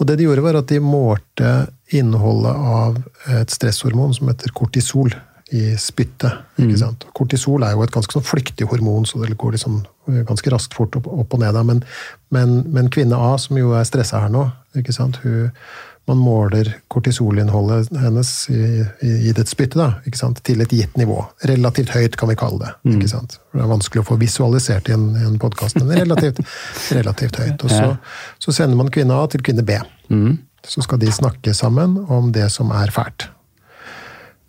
[0.00, 1.50] Og det de gjorde, var at de målte
[1.92, 5.12] innholdet av et stresshormon som heter kortisol
[5.52, 6.32] i spyttet.
[6.80, 7.04] sant?
[7.12, 10.96] Kortisol er jo et ganske sånn flyktig hormon, så det går liksom ganske raskt fort
[10.98, 11.54] opp, opp og ned.
[11.54, 11.84] da, Men,
[12.30, 15.20] men, men kvinne A, som jo er stressa her nå, ikke sant?
[15.22, 15.50] Hun,
[16.10, 20.40] man måler kortisolinnholdet hennes i, i, i det spyttet da, ikke sant?
[20.42, 21.20] til et gitt nivå.
[21.46, 22.72] Relativt høyt, kan vi kalle det.
[22.96, 23.36] ikke sant?
[23.50, 26.40] For Det er vanskelig å få visualisert i en, i en podkast, men relativt,
[26.98, 27.62] relativt høyt.
[27.62, 27.92] Og så,
[28.42, 29.78] så sender man kvinne A til kvinne B.
[30.66, 33.28] Så skal de snakke sammen om det som er fælt.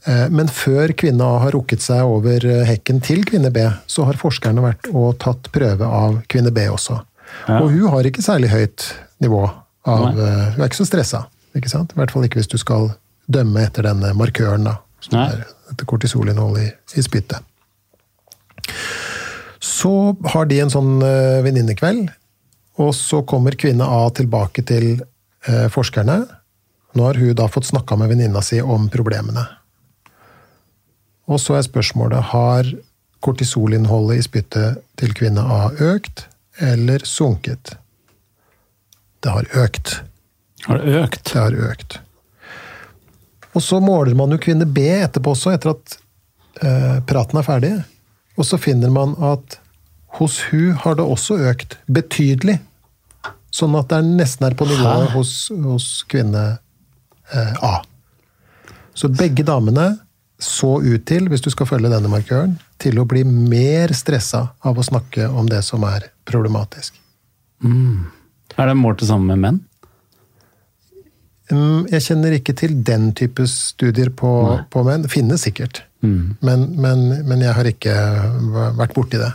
[0.05, 4.07] Eh, Men før kvinne A har rukket seg over eh, hekken til kvinne B, så
[4.09, 6.99] har forskerne vært og tatt prøve av kvinne B også.
[7.49, 8.89] Og hun har ikke særlig høyt
[9.23, 9.45] nivå.
[9.87, 11.25] Av, eh, hun er ikke så stressa.
[11.55, 11.93] Ikke sant?
[11.93, 12.91] I hvert fall ikke hvis du skal
[13.31, 15.29] dømme etter denne markøren, da, som Nei.
[15.31, 17.39] er dette kortisolinnholdet i, i spyttet.
[19.63, 19.93] Så
[20.33, 22.09] har de en sånn uh, venninnekveld,
[22.83, 26.17] og så kommer kvinne A tilbake til uh, forskerne.
[26.97, 29.45] Nå har hun da fått snakka med venninna si om problemene.
[31.31, 32.69] Og så er spørsmålet har
[33.23, 36.25] kortisolinnholdet i spyttet til kvinne A økt
[36.62, 37.77] eller sunket.
[39.23, 40.01] Det har økt.
[40.67, 41.31] Har det økt?
[41.31, 41.99] Det har økt.
[43.53, 45.97] Og så måler man jo kvinne B etterpå også, etter at
[46.65, 47.73] eh, praten er ferdig.
[48.36, 49.59] Og så finner man at
[50.17, 52.59] hos hun har det også økt betydelig.
[53.53, 55.33] Sånn at det er nesten er på nivået hos,
[55.63, 56.43] hos kvinne
[57.29, 57.75] eh, A.
[58.97, 59.93] Så begge damene
[60.43, 64.79] så ut til, hvis du skal følge denne markøren, til å bli mer stressa av
[64.79, 66.97] å snakke om det som er problematisk.
[68.60, 69.62] Er det målt det samme med menn?
[71.51, 74.32] Mm, Jeg kjenner ikke til den type studier på,
[74.71, 75.06] på menn.
[75.06, 75.84] Det finnes sikkert.
[76.43, 77.93] Men, men, men jeg har ikke
[78.77, 79.32] vært borti det.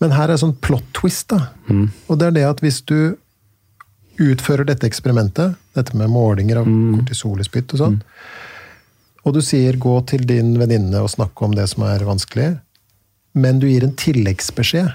[0.00, 1.28] Men her er sånn plot twist.
[1.32, 1.50] da.
[2.08, 3.16] Og det er det at hvis du
[4.20, 8.00] utfører dette eksperimentet, dette med målinger av kortisol i og sånn,
[9.24, 12.58] og du sier 'gå til din venninne og snakke om det som er vanskelig',
[13.34, 14.90] men du gir en tilleggsbeskjed,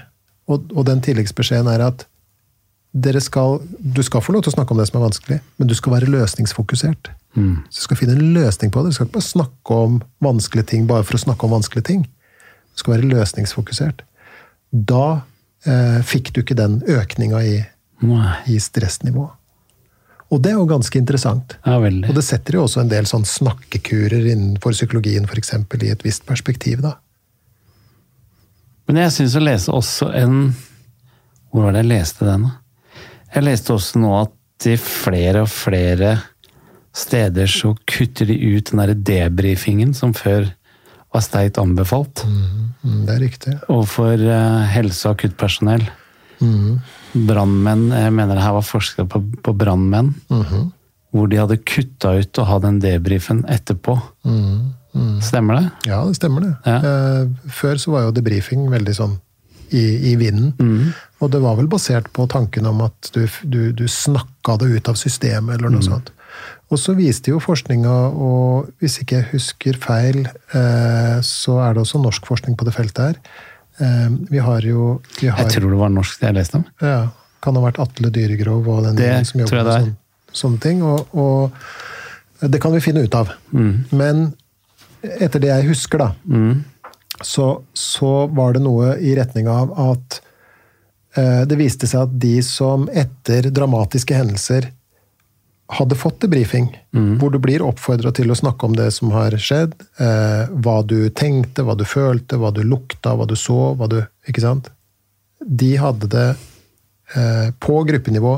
[0.48, 2.06] og, og den tilleggsbeskjeden er at
[3.20, 5.74] skal, du skal få lov til å snakke om det som er vanskelig, men du
[5.74, 7.10] skal være løsningsfokusert.
[7.36, 7.64] Mm.
[7.68, 8.90] Så du skal finne en løsning på det.
[8.90, 12.06] Du skal ikke bare snakke om vanskelige ting bare for å snakke om vanskelige ting.
[12.72, 14.02] Du skal være løsningsfokusert.
[14.72, 15.20] Da
[15.66, 17.56] eh, fikk du ikke den økninga i,
[18.48, 19.28] i stressnivå.
[20.34, 21.54] Og det er jo ganske interessant.
[21.66, 21.76] Ja.
[21.78, 26.02] Og det setter jo også en del sånn snakkekurer innenfor psykologien for eksempel, i et
[26.02, 26.80] visst perspektiv.
[26.82, 26.96] da.
[28.88, 30.54] Men jeg syns å lese også en
[31.50, 32.50] Hvor var det jeg leste den, da?
[33.34, 36.10] Jeg leste også nå at i flere og flere
[36.96, 40.46] steder så kutter de ut den derre debrifingen som før
[41.12, 43.54] var sterkt anbefalt Mm, det er riktig.
[43.68, 45.82] overfor eh, helse- og akuttpersonell.
[46.40, 46.78] Mm,
[47.26, 50.14] Brannmenn Jeg mener det her var forskere på, på brannmenn.
[50.30, 50.72] mhm,
[51.16, 54.00] Hvor de hadde kutta ut å ha den debrifen etterpå.
[54.24, 55.20] mm, -hmm.
[55.22, 55.70] Stemmer det?
[55.90, 56.56] Ja, det stemmer det.
[56.66, 56.76] Ja.
[56.76, 59.18] Eh, Før så var jo debrifing veldig sånn
[59.70, 60.52] i, i vinden.
[60.58, 60.92] Mm.
[61.20, 64.88] Og det var vel basert på tanken om at du, du, du snakka det ut
[64.88, 66.10] av systemet, eller noe sånt.
[66.70, 71.82] Og så viste jo forskninga, og hvis ikke jeg husker feil, eh, så er det
[71.84, 73.16] også norsk forskning på det feltet her.
[73.80, 76.64] Eh, vi har jo vi har, Jeg tror det var norsk det jeg leste om.
[76.80, 77.08] ja,
[77.44, 79.96] Kan ha vært Atle Dyregrov og den Det som jobber med sånn,
[80.32, 80.82] sånne ting.
[80.82, 81.52] Og, og
[82.50, 83.30] det kan vi finne ut av.
[83.52, 83.84] Mm.
[83.92, 84.34] Men
[85.02, 86.64] etter det jeg husker, da, Mm.
[87.22, 90.20] så, så var det noe i retning av at
[91.16, 94.70] eh, det viste seg at de som etter dramatiske hendelser
[95.66, 96.68] hadde fått debrifing,
[97.18, 101.08] hvor du blir oppfordra til å snakke om det som har skjedd, eh, hva du
[101.10, 104.70] tenkte, hva du følte, hva du lukta, hva du så, hva du Ikke sant?
[105.38, 106.28] De hadde det
[107.14, 108.32] eh, på gruppenivå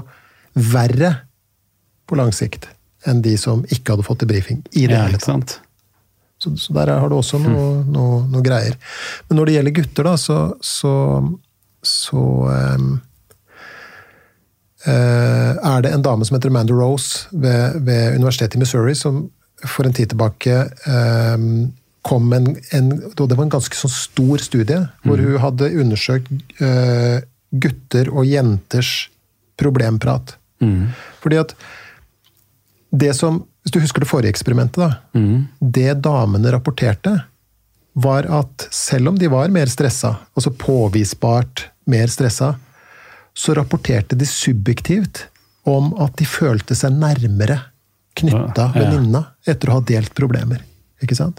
[0.52, 1.14] verre
[2.08, 2.68] på lang sikt
[3.08, 5.60] enn de som ikke hadde fått debrifing i det Ja, hele tatt.
[6.38, 8.76] Så, så der har du også noe, noe, noe greier.
[9.28, 10.92] Men når det gjelder gutter, da, så, så,
[11.82, 12.88] så eh,
[14.88, 19.26] er det en dame som heter Amanda Rose ved, ved Universitetet i Missouri, som
[19.66, 20.54] for en tid tilbake
[20.86, 21.70] ehm,
[22.06, 26.30] kom en, en Det var en ganske sånn stor studie, hvor hun hadde undersøkt
[26.62, 27.18] eh,
[27.50, 29.10] gutter og jenters
[29.58, 30.36] problemprat.
[30.62, 30.94] Mm.
[31.22, 31.54] Fordi at
[32.90, 35.18] det som Hvis du husker det forrige eksperimentet, da.
[35.18, 35.42] Mm.
[35.60, 37.10] Det damene rapporterte,
[37.92, 42.54] var at selv om de var mer stressa, altså påvisbart mer stressa,
[43.38, 45.26] så rapporterte de subjektivt
[45.68, 47.60] om at de følte seg nærmere
[48.18, 50.64] knytta venninna etter å ha delt problemer.
[51.04, 51.38] Ikke sant?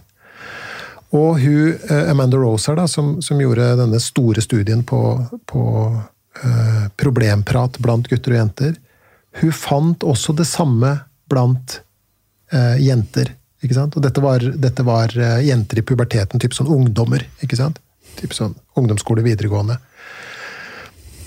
[1.15, 5.01] Og hun, eh, Amanda Rose her, da, som, som gjorde denne store studien på,
[5.49, 8.77] på uh, problemprat blant gutter og jenter,
[9.41, 10.93] hun fant også det samme
[11.29, 11.79] blant
[12.53, 13.33] uh, jenter.
[13.65, 13.97] Ikke sant?
[13.97, 17.25] Og dette var, dette var uh, jenter i puberteten, typ sånn ungdommer.
[17.41, 17.81] ikke sant?
[18.21, 19.79] Typ sånn ungdomsskole, videregående.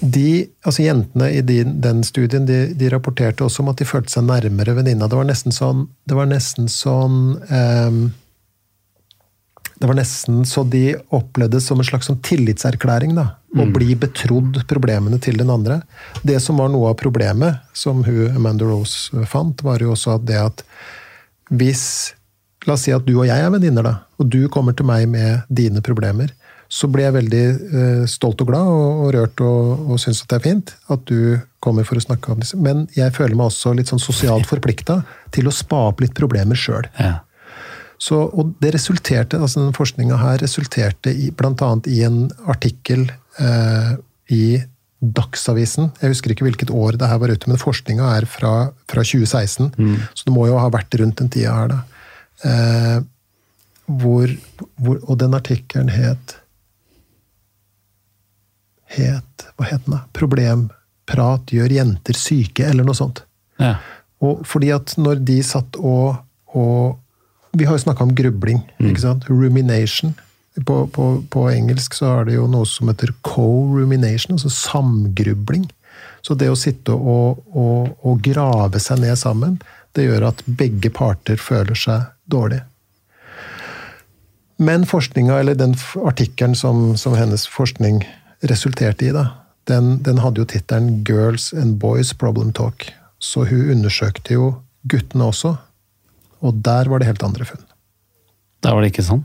[0.02, 4.10] De, altså Jentene i din, den studien de, de rapporterte også om at de følte
[4.10, 5.06] seg nærmere venninna.
[5.06, 8.00] Det var nesten sånn, det var nesten sånn um,
[9.78, 13.14] Det var nesten så de opplevde det som en slags sånn tillitserklæring.
[13.18, 15.80] da, Å bli betrodd problemene til den andre.
[16.22, 20.26] Det som var noe av problemet, som hun, Amanda Rose fant, var jo også at
[20.26, 20.66] det at
[21.52, 21.86] hvis
[22.62, 25.08] La oss si at du og jeg er venninner, da, og du kommer til meg
[25.10, 26.30] med dine problemer.
[26.72, 30.30] Så blir jeg veldig eh, stolt og glad og, og rørt og, og syns at
[30.32, 32.56] det er fint at du kommer for å snakke om disse.
[32.56, 35.02] Men jeg føler meg også litt sånn sosialt forplikta
[35.34, 36.88] til å spa opp litt problemer sjøl.
[36.96, 37.20] Ja.
[38.02, 43.04] Så, og det resulterte, altså den forskninga her resulterte i, annet i en artikkel
[43.38, 43.92] eh,
[44.34, 44.44] i
[45.02, 45.90] Dagsavisen.
[46.00, 49.70] Jeg husker ikke hvilket år det her var ute, men forskninga er fra, fra 2016.
[50.14, 51.80] Så det må jo ha vært rundt den tida her, da.
[52.46, 52.98] Eh,
[54.02, 54.30] hvor,
[54.78, 56.36] hvor, og den artikkelen het
[58.92, 60.04] Het Hva het den, da?
[60.12, 63.24] 'Problemprat gjør jenter syke', eller noe sånt.
[63.60, 63.76] Ja.
[64.22, 66.16] Og fordi at når de satt og,
[66.54, 66.98] og
[67.52, 68.62] Vi har jo snakka om grubling.
[68.80, 69.24] ikke sant?
[69.28, 70.14] Rumination.
[70.64, 75.66] På, på, på engelsk så er det jo noe som heter co-rumination, altså samgrubling.
[76.22, 79.60] Så det å sitte og, og, og grave seg ned sammen,
[79.92, 82.62] det gjør at begge parter føler seg dårlig.
[84.62, 85.74] Men forskninga, eller den
[86.06, 88.00] artikkelen som, som hennes forskning
[88.50, 89.28] resulterte i, da,
[89.70, 92.90] den, den hadde jo tittelen 'Girls and Boys Problem Talk'.
[93.22, 94.48] Så hun undersøkte jo
[94.90, 95.54] guttene også,
[96.42, 97.62] og der var det helt andre funn.
[98.62, 99.22] Der var det ikke sånn?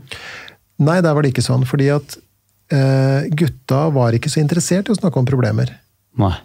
[0.78, 2.18] Nei, der var det ikke sånn, fordi at
[2.74, 5.74] eh, gutta var ikke så interessert i å snakke om problemer.
[6.18, 6.36] Nei.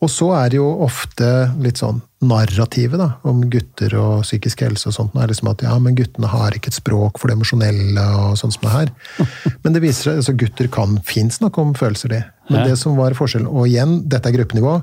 [0.00, 1.26] Og så er det jo ofte
[1.60, 5.12] litt sånn narrativet da, om gutter og psykisk helse og sånt.
[5.12, 8.38] Det er liksom at ja, men guttene har ikke et språk for det emosjonelle og
[8.40, 8.92] sånn som det her.
[9.64, 12.22] Men det viser seg, altså gutter kan fint snakke om følelser, de.
[12.48, 14.78] Men det som var forskjellen Og igjen, dette er gruppenivå.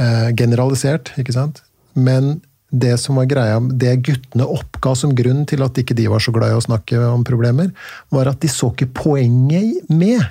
[0.00, 1.60] Eh, generalisert, ikke sant.
[1.94, 2.38] Men
[2.70, 6.32] det som var greia, det guttene oppga som grunn til at ikke de var så
[6.34, 7.72] glad i å snakke om problemer,
[8.14, 10.22] var at de så ikke poenget med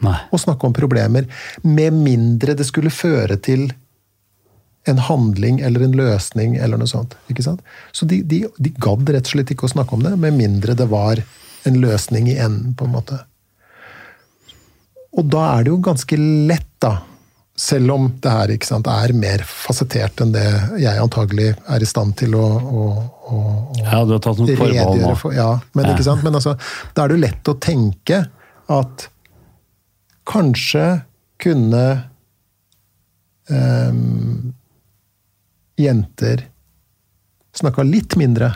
[0.00, 0.16] Nei.
[0.32, 1.26] å snakke om problemer,
[1.62, 3.68] med mindre det skulle føre til
[4.88, 7.16] en handling eller en løsning eller noe sånt.
[7.28, 7.60] ikke sant?
[7.92, 10.72] Så de, de, de gadd rett og slett ikke å snakke om det, med mindre
[10.78, 11.20] det var
[11.68, 13.18] en løsning i enden, på en måte.
[15.18, 16.16] Og da er det jo ganske
[16.48, 16.94] lett, da,
[17.60, 20.46] selv om det her ikke sant, er mer fasettert enn det
[20.80, 22.84] jeg antagelig er i stand til å, å,
[23.28, 25.14] å, å Ja, du har tatt noen forbehold nå.
[25.20, 25.34] for.
[25.36, 25.92] Ja, men, Ja.
[25.96, 26.24] ikke sant?
[26.24, 26.54] men altså,
[26.96, 28.22] da er det jo lett å tenke
[28.70, 29.10] at
[30.30, 30.86] kanskje
[31.40, 31.84] kunne
[33.50, 34.00] eh,
[35.80, 36.44] jenter
[37.56, 38.52] snakka litt mindre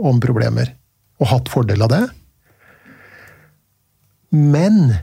[0.00, 0.72] om problemer
[1.20, 2.04] og hatt fordel av det.
[4.34, 4.96] Men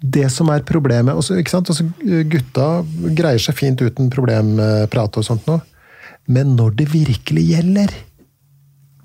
[0.00, 1.68] det som er problemet også, ikke sant?
[1.68, 1.84] Altså,
[2.32, 2.68] Gutta
[3.16, 5.60] greier seg fint uten problemprat og sånt noe.
[6.30, 7.92] Men når det virkelig gjelder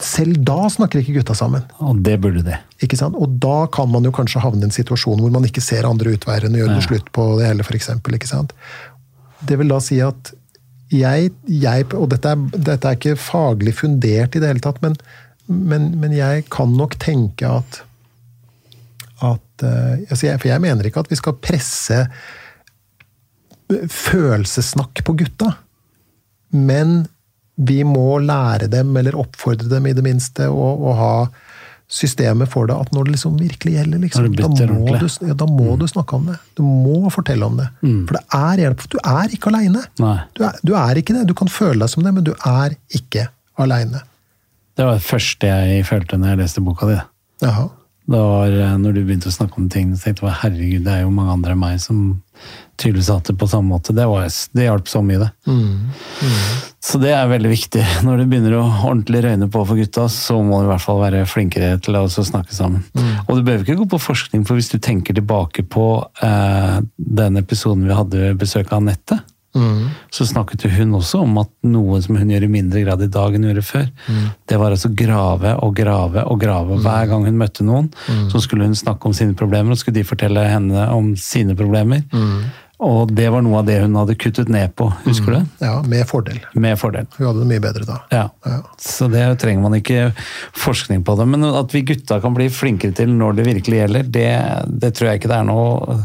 [0.06, 1.63] Selv da snakker ikke gutta sammen.
[1.82, 2.58] Og det burde de.
[2.86, 3.18] Ikke sant?
[3.18, 6.13] Og da kan man jo kanskje havne i en situasjon hvor man ikke ser andre
[6.13, 7.89] utveier enn å gjøre det slutt på det hele, f.eks.
[7.98, 8.54] Ikke sant?
[9.46, 10.34] Det vil da si at
[10.94, 14.94] jeg, jeg Og dette er, dette er ikke faglig fundert i det hele tatt, men,
[15.50, 17.82] men, men jeg kan nok tenke at
[19.24, 22.06] at eh, altså jeg, For jeg mener ikke at vi skal presse
[23.65, 25.56] følelsessnakk på gutta.
[26.54, 27.08] Men
[27.56, 31.12] vi må lære dem, eller oppfordre dem i det minste, å, å ha
[31.88, 32.76] systemet for det.
[32.76, 36.18] At når det liksom virkelig gjelder, liksom, da, må du, ja, da må du snakke
[36.18, 36.39] om det.
[36.58, 37.70] Du må fortelle om det.
[38.10, 38.84] For det er hjelp.
[38.91, 39.86] Du er ikke aleine.
[40.36, 41.28] Du, du er ikke det.
[41.30, 43.30] Du kan føle deg som det, men du er ikke
[43.62, 44.04] aleine.
[44.76, 47.00] Det var det første jeg følte når jeg leste boka di.
[47.46, 47.70] Jaha.
[48.06, 50.94] Det var eh, når du begynte å snakke om ting, så tenkte jeg herregud, det
[50.94, 52.02] er jo mange andre enn meg som
[52.78, 53.96] tydeligvis har hatt det på samme måte.
[53.98, 55.32] Det, var, det hjalp så mye, det.
[56.86, 57.82] Så det er veldig viktig.
[58.06, 61.00] Når du begynner å ordentlig røyne på for gutta, så må du i hvert fall
[61.02, 62.84] være flinkere til å også snakke sammen.
[63.26, 65.86] Og du behøver ikke gå på forskning, for hvis du tenker tilbake på
[66.21, 66.76] eh,
[67.21, 69.17] den episoden vi hadde besøk av Anette,
[70.12, 73.34] så snakket hun også om at noe som hun gjør i mindre grad i dag
[73.38, 73.86] enn hun gjorde før,
[74.52, 76.76] det var altså grave og grave og grave.
[76.84, 77.88] Hver gang hun møtte noen,
[78.30, 82.04] så skulle hun snakke om sine problemer, og skulle de fortelle henne om sine problemer.
[82.84, 85.52] Og det var noe av det hun hadde kuttet ned på, husker du?
[85.64, 86.42] Ja, med fordel.
[86.60, 87.06] Med fordel.
[87.16, 88.00] Hun hadde det mye bedre da.
[88.12, 88.24] Ja.
[88.44, 88.58] Ja.
[88.82, 90.10] Så det trenger man ikke
[90.60, 91.28] forskning på det.
[91.32, 94.32] Men at vi gutta kan bli flinkere til når det virkelig gjelder, det,
[94.68, 96.00] det tror jeg ikke det er noe,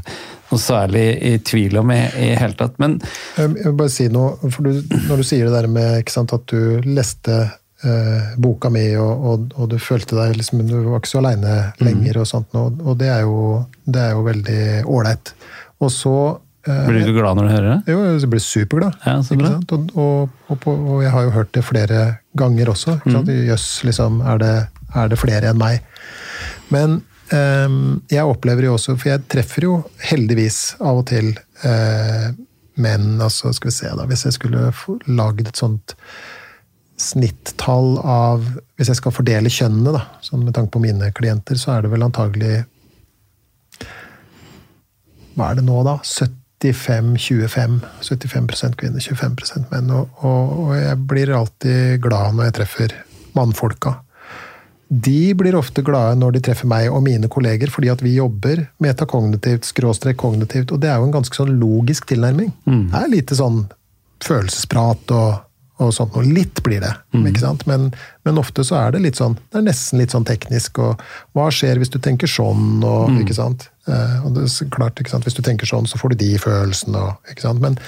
[0.52, 2.78] noe særlig i tvil om i, det hele tatt.
[2.82, 3.00] Men
[3.34, 6.36] Jeg vil bare si noe, for du, Når du sier det der med ikke sant,
[6.36, 7.40] at du leste
[7.82, 11.56] eh, boka mi, og, og, og du følte deg liksom, Du var ikke så aleine
[11.82, 13.58] lenger, og sånt, og, og det, er jo,
[13.90, 15.34] det er jo veldig ålreit.
[15.82, 16.14] Og så
[16.66, 17.92] blir du ikke glad når du hører det?
[17.94, 18.96] Jo, jeg blir superglad.
[19.06, 19.52] Ja, så bra.
[19.56, 22.00] Og, og, og, på, og jeg har jo hørt det flere
[22.36, 22.98] ganger også.
[23.04, 23.30] Mm.
[23.48, 24.52] Jøss, liksom, er det,
[24.92, 25.80] er det flere enn meg?
[26.74, 27.00] Men
[27.32, 29.78] um, jeg opplever jo også, for jeg treffer jo
[30.10, 31.32] heldigvis av og til
[31.64, 32.28] uh,
[32.80, 34.70] menn altså Skal vi se, da, hvis jeg skulle
[35.10, 35.96] lagd et sånt
[37.00, 38.44] snittall av
[38.76, 41.94] Hvis jeg skal fordele kjønnene, da, sånn med tanke på mine klienter, så er det
[41.94, 42.60] vel antagelig
[45.38, 45.94] hva er det nå, da?
[46.60, 47.80] 75-25.
[48.04, 49.90] 75% kvinner, 25 menn.
[49.96, 52.94] Og, og, og jeg blir alltid glad når jeg treffer
[53.36, 53.96] mannfolka.
[54.90, 58.64] De blir ofte glade når de treffer meg og mine kolleger, fordi at vi jobber
[58.82, 62.50] metakognitivt, skråstrek kognitivt, og det er jo en ganske sånn logisk tilnærming.
[62.90, 63.62] Det er lite sånn
[64.26, 65.28] følelsesprat og,
[65.80, 66.26] og sånt noe.
[66.28, 67.64] Litt blir det, ikke sant?
[67.68, 67.88] Men,
[68.28, 71.00] men ofte så er det litt sånn, det er nesten litt sånn teknisk, og
[71.36, 73.70] hva skjer hvis du tenker sånn, og ikke sant?
[73.88, 75.24] Eh, og det er klart, ikke sant?
[75.28, 77.64] Hvis du tenker sånn, så får du de følelsene, og, ikke sant?
[77.64, 77.78] Men,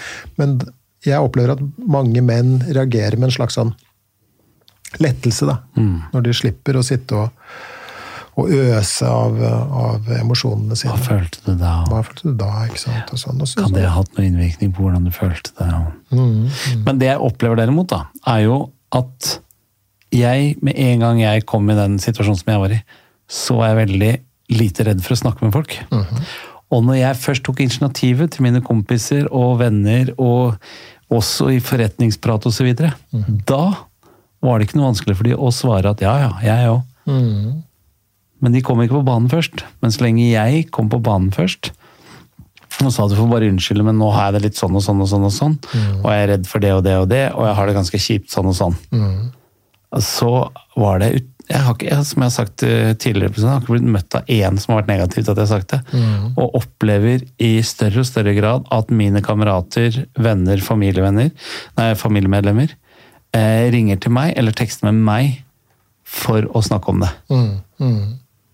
[0.41, 0.57] men
[1.05, 3.75] jeg opplever at mange menn reagerer med en slags sånn
[5.03, 5.61] lettelse, da.
[6.13, 7.47] Når de slipper å sitte og,
[8.41, 11.73] og øse av, av emosjonene Hva følte du da?
[11.91, 12.51] Hva følte du da?
[12.69, 13.13] ikke sant?
[13.13, 13.43] Og sånn.
[13.45, 15.69] Og så, Kan det ha hatt noen innvirkning på hvordan du følte det?
[16.17, 16.47] Mm,
[16.87, 18.59] Men det jeg opplever derimot, da, er jo
[18.97, 19.35] at
[20.13, 22.81] jeg, med en gang jeg kom i den situasjonen som jeg var i,
[23.33, 24.13] så var jeg veldig
[24.53, 25.77] lite redd for å snakke med folk.
[25.93, 26.25] Mhm.
[26.73, 30.57] Og når jeg først tok initiativet til mine kompiser og venner, og
[31.13, 33.45] også i forretningsprat osv., videre, -hmm.
[33.45, 33.75] da
[34.43, 36.83] var det ikke noe vanskelig for de å svare at ja, ja, jeg òg.
[37.07, 37.63] mm,
[38.43, 39.63] Men de kom ikke på banen først.
[39.83, 41.73] Men så lenge jeg kom på banen først,
[42.83, 45.01] Og sa du får bare unnskylde, men nå har jeg det litt sånn og sånn
[45.05, 45.27] og sånn.
[45.29, 45.53] Og sånn,
[46.03, 47.99] og jeg er redd for det og det og det, og jeg har det ganske
[48.01, 48.79] kjipt sånn og sånn.
[50.01, 50.31] Så
[50.75, 51.11] var det
[51.51, 54.25] jeg har ikke, Som jeg har sagt eh, tidligere, jeg har ikke blitt møtt av
[54.31, 55.81] én som har vært negativt til at jeg har sagt det.
[56.39, 61.31] Og opplever i større og større grad at mine kamerater, venner, familievenner,
[61.77, 62.73] nei, familiemedlemmer
[63.35, 65.45] eh, ringer til meg eller tekster med meg
[66.05, 67.13] for å snakke om det.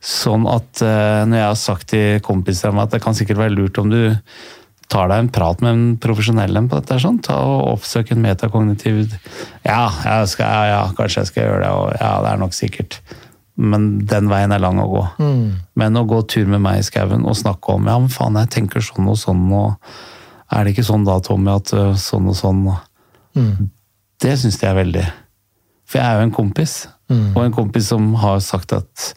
[0.09, 3.81] Sånn at eh, når jeg har sagt til kompiser at det kan sikkert være lurt
[3.81, 4.01] om du
[4.89, 8.23] tar deg en prat med en profesjonell en på dette, sånn, ta og oppsøk en
[8.25, 9.03] metakognitiv
[9.67, 12.57] ja, jeg skal, ja, ja, kanskje jeg skal gjøre det, og ja, det er nok
[12.57, 12.97] sikkert.
[13.59, 15.03] Men den veien er lang å gå.
[15.83, 18.53] Men å gå tur med meg i skauen og snakke om ja, men faen, jeg
[18.55, 19.75] tenker sånn og sånn, og
[20.57, 22.63] er det ikke sånn da, Tommy, at øh, sånn og sånn
[24.25, 25.03] Det syns jeg er veldig
[25.85, 26.79] For jeg er jo en kompis,
[27.37, 29.13] og en kompis som har sagt at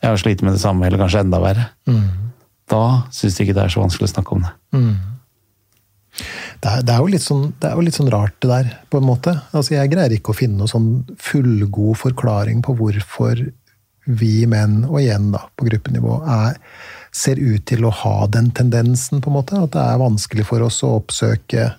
[0.00, 1.70] jeg har slitt med det samme, eller kanskje enda verre.
[2.70, 2.84] Da
[3.14, 4.52] syns de ikke det er så vanskelig å snakke om det.
[6.60, 9.08] Det er, det, er sånn, det er jo litt sånn rart, det der, på en
[9.08, 9.34] måte.
[9.56, 10.90] Altså, jeg greier ikke å finne noen sånn
[11.20, 13.46] fullgod forklaring på hvorfor
[14.10, 16.58] vi menn, og igjen da, på gruppenivå, er,
[17.12, 19.60] ser ut til å ha den tendensen, på en måte.
[19.60, 21.70] At det er vanskelig for oss å oppsøke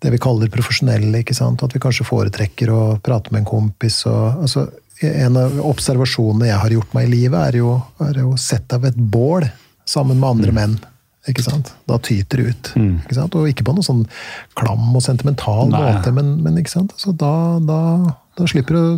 [0.00, 1.20] det vi kaller profesjonelle.
[1.20, 1.62] ikke sant?
[1.62, 4.02] At vi kanskje foretrekker å prate med en kompis.
[4.08, 4.66] og altså,
[5.00, 7.74] En av observasjonene jeg har gjort meg i livet, er jo,
[8.04, 9.46] er jo sett av et bål
[9.88, 10.74] sammen med andre menn.
[11.28, 11.74] Ikke sant?
[11.88, 12.70] Da tyter det ut.
[13.04, 13.34] Ikke sant?
[13.36, 14.06] Og ikke på noe sånn
[14.56, 15.82] klam og sentimental Nei.
[15.84, 16.94] måte, men, men ikke sant?
[17.00, 17.32] Så da,
[17.64, 17.80] da,
[18.38, 18.94] da slipper du å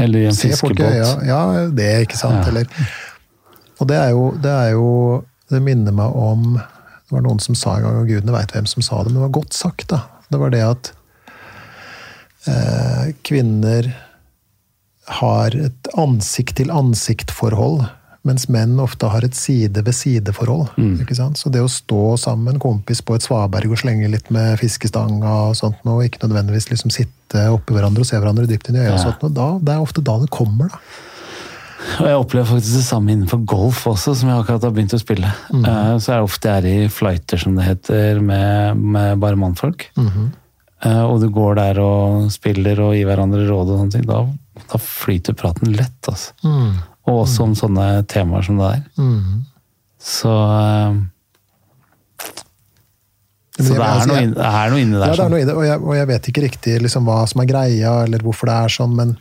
[0.00, 1.10] Eller i en se folk i øya.
[1.28, 2.40] Ja, det, ikke sant?
[2.40, 2.52] Ja.
[2.52, 2.68] Eller,
[3.78, 4.88] og det er, jo, det er jo
[5.48, 8.66] Det minner meg om Det var noen som sa en gang, og gudene veit hvem
[8.68, 9.86] som sa det, men det var godt sagt.
[9.92, 10.02] da.
[10.28, 10.90] Det var det at
[12.48, 13.92] eh, kvinner
[15.08, 17.86] har et ansikt-til-ansikt-forhold,
[18.28, 20.74] mens menn ofte har et side-ved-side-forhold.
[21.16, 21.38] sant?
[21.40, 24.58] Så det å stå sammen med en kompis på et svaberg og slenge litt med
[24.60, 28.76] fiskestanga og sånt, og ikke nødvendigvis liksom sitte oppi hverandre og se hverandre dypt inn
[28.76, 30.68] i øya, og sånt, noe, da, det er ofte da det kommer.
[30.68, 30.78] da.
[32.02, 35.00] Og jeg opplever faktisk det samme innenfor golf også, som jeg akkurat har begynt å
[35.00, 35.30] spille.
[35.54, 39.36] Eh, Så er det ofte jeg er i flighter, som det heter, med, med bare
[39.38, 39.86] mannfolk.
[39.96, 44.04] Eh, Og du går der og spiller og gir hverandre råd og sånne ting.
[44.10, 44.26] Da,
[44.68, 46.34] da flyter praten lett, altså.
[47.08, 49.06] Og også om sånne temaer som det der.
[49.98, 50.98] Så eh,
[53.58, 55.08] Så det er, altså, noe, det er noe inni der.
[55.08, 57.42] Ja, det er noe i og jeg, og jeg vet ikke riktig liksom, hva som
[57.42, 59.14] er greia, eller hvorfor det er sånn, men,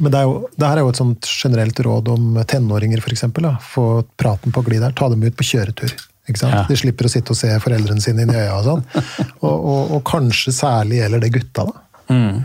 [0.00, 3.26] men det, er jo, det her er jo et sånt generelt råd om tenåringer, f.eks.
[3.70, 4.96] Få praten på glid der.
[4.98, 5.94] Ta dem ut på kjøretur.
[6.30, 6.54] Ikke sant?
[6.54, 6.64] Ja.
[6.68, 8.82] De slipper å sitte og se foreldrene sine inn i øya og sånn.
[9.46, 11.78] Og, og, og kanskje særlig gjelder det gutta, da.
[12.12, 12.40] Mm.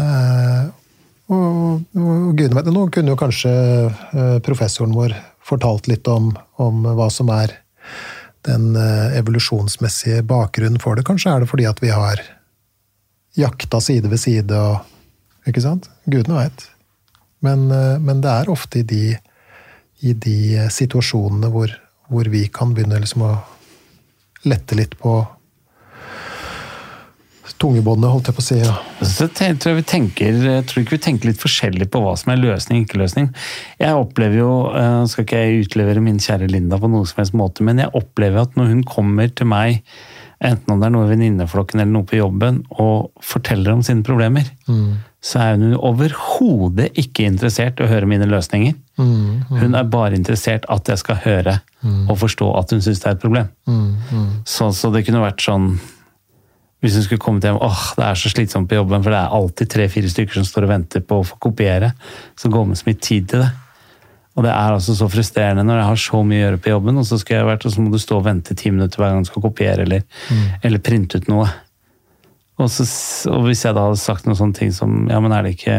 [0.00, 0.62] Eh,
[1.28, 5.14] og, og gudene vet, Nå kunne jo kanskje eh, professoren vår
[5.44, 7.52] fortalt litt om, om hva som er
[8.48, 11.04] den eh, evolusjonsmessige bakgrunnen for det.
[11.08, 12.22] Kanskje er det fordi at vi har
[13.38, 14.94] jakta side ved side og
[15.48, 15.86] Ikke sant?
[16.04, 16.66] Gudene veit.
[17.44, 19.16] Men, eh, men det er ofte i de,
[20.04, 21.72] i de situasjonene hvor,
[22.12, 23.30] hvor vi kan begynne liksom å
[24.44, 25.14] lette litt på
[27.60, 28.58] tungebåndet, holdt jeg på å si.
[28.60, 28.74] Ja.
[29.00, 30.38] Så tror jeg, vi tenker,
[30.68, 33.30] tror ikke vi tenker litt forskjellig på hva som er løsning ikke løsning.
[33.80, 37.36] Jeg opplever jo, eh, skal ikke jeg utlevere min kjære Linda på noen som helst
[37.38, 39.82] måte, men jeg opplever at når hun kommer til meg,
[40.44, 44.06] enten om det er noe i venninneflokken eller noe på jobben, og forteller om sine
[44.06, 44.46] problemer,
[45.18, 48.76] så er hun overhodet ikke interessert i å høre mine løsninger.
[49.50, 51.56] Hun er bare interessert at jeg skal høre
[52.06, 53.48] og forstå at hun syns det er et problem.
[54.46, 55.72] Så, så det kunne vært sånn
[56.82, 59.38] hvis hun skulle kommet hjem åh, det er så slitsomt på jobben, for det er
[59.38, 61.90] alltid tre-fire stykker som står og venter på å få kopiere,
[62.38, 63.50] så går med så mye tid til det.
[64.38, 67.00] Og det er altså så frustrerende når jeg har så mye å gjøre på jobben,
[67.00, 69.10] og så, skal jeg vært, og så må du stå og vente ti minutter hver
[69.10, 70.04] gang du skal kopiere eller,
[70.62, 71.48] eller printe ut noe.
[72.58, 72.86] Og, så,
[73.32, 75.78] og hvis jeg da hadde sagt noen sånne ting som ja, men er det ikke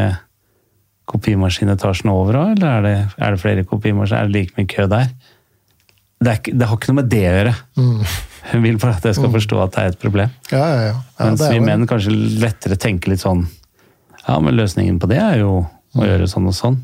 [1.10, 4.20] kopimaskinetasjen over òg, eller er det, er det flere kopimaskiner?
[4.20, 5.08] Er det like mye kø der?
[6.20, 7.54] Det, er, det har ikke noe med det å gjøre.
[8.50, 10.30] Hun vil bare at jeg skal forstå at det er et problem.
[10.50, 10.94] Ja, ja, ja.
[11.20, 13.46] Mens vi menn kanskje lettere tenker litt sånn
[14.26, 15.52] Ja, men løsningen på det er jo
[15.96, 16.76] å gjøre sånn og sånn.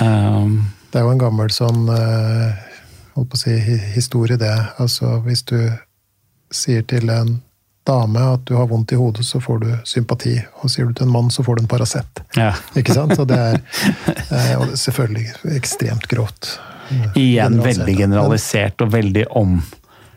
[0.00, 0.52] Um,
[0.92, 2.54] Det er jo en gammel sånn eh,
[3.16, 3.56] holdt på å si,
[3.94, 4.54] historie, det.
[4.78, 5.58] Altså, hvis du
[6.54, 7.40] sier til en
[7.86, 10.36] dame at du har vondt i hodet, så får du sympati.
[10.62, 12.22] Og sier du til en mann, så får du en Paracet.
[12.36, 12.52] ja.
[12.76, 13.14] Ikke sant?
[13.18, 13.60] Og det er,
[14.30, 16.56] eh, og det er selvfølgelig ekstremt grovt.
[17.18, 19.26] Igjen veldig generalisert og veldig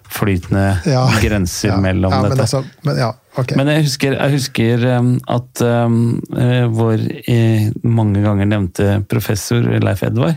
[0.09, 1.09] omflytende Ja.
[1.21, 2.41] grenser Ja, mellom ja, men dette.
[2.41, 3.55] Altså, men ja, ok.
[3.55, 9.61] Men jeg husker, jeg husker um, at um, eh, vår eh, mange ganger nevnte professor
[9.61, 10.35] Leif Edvard,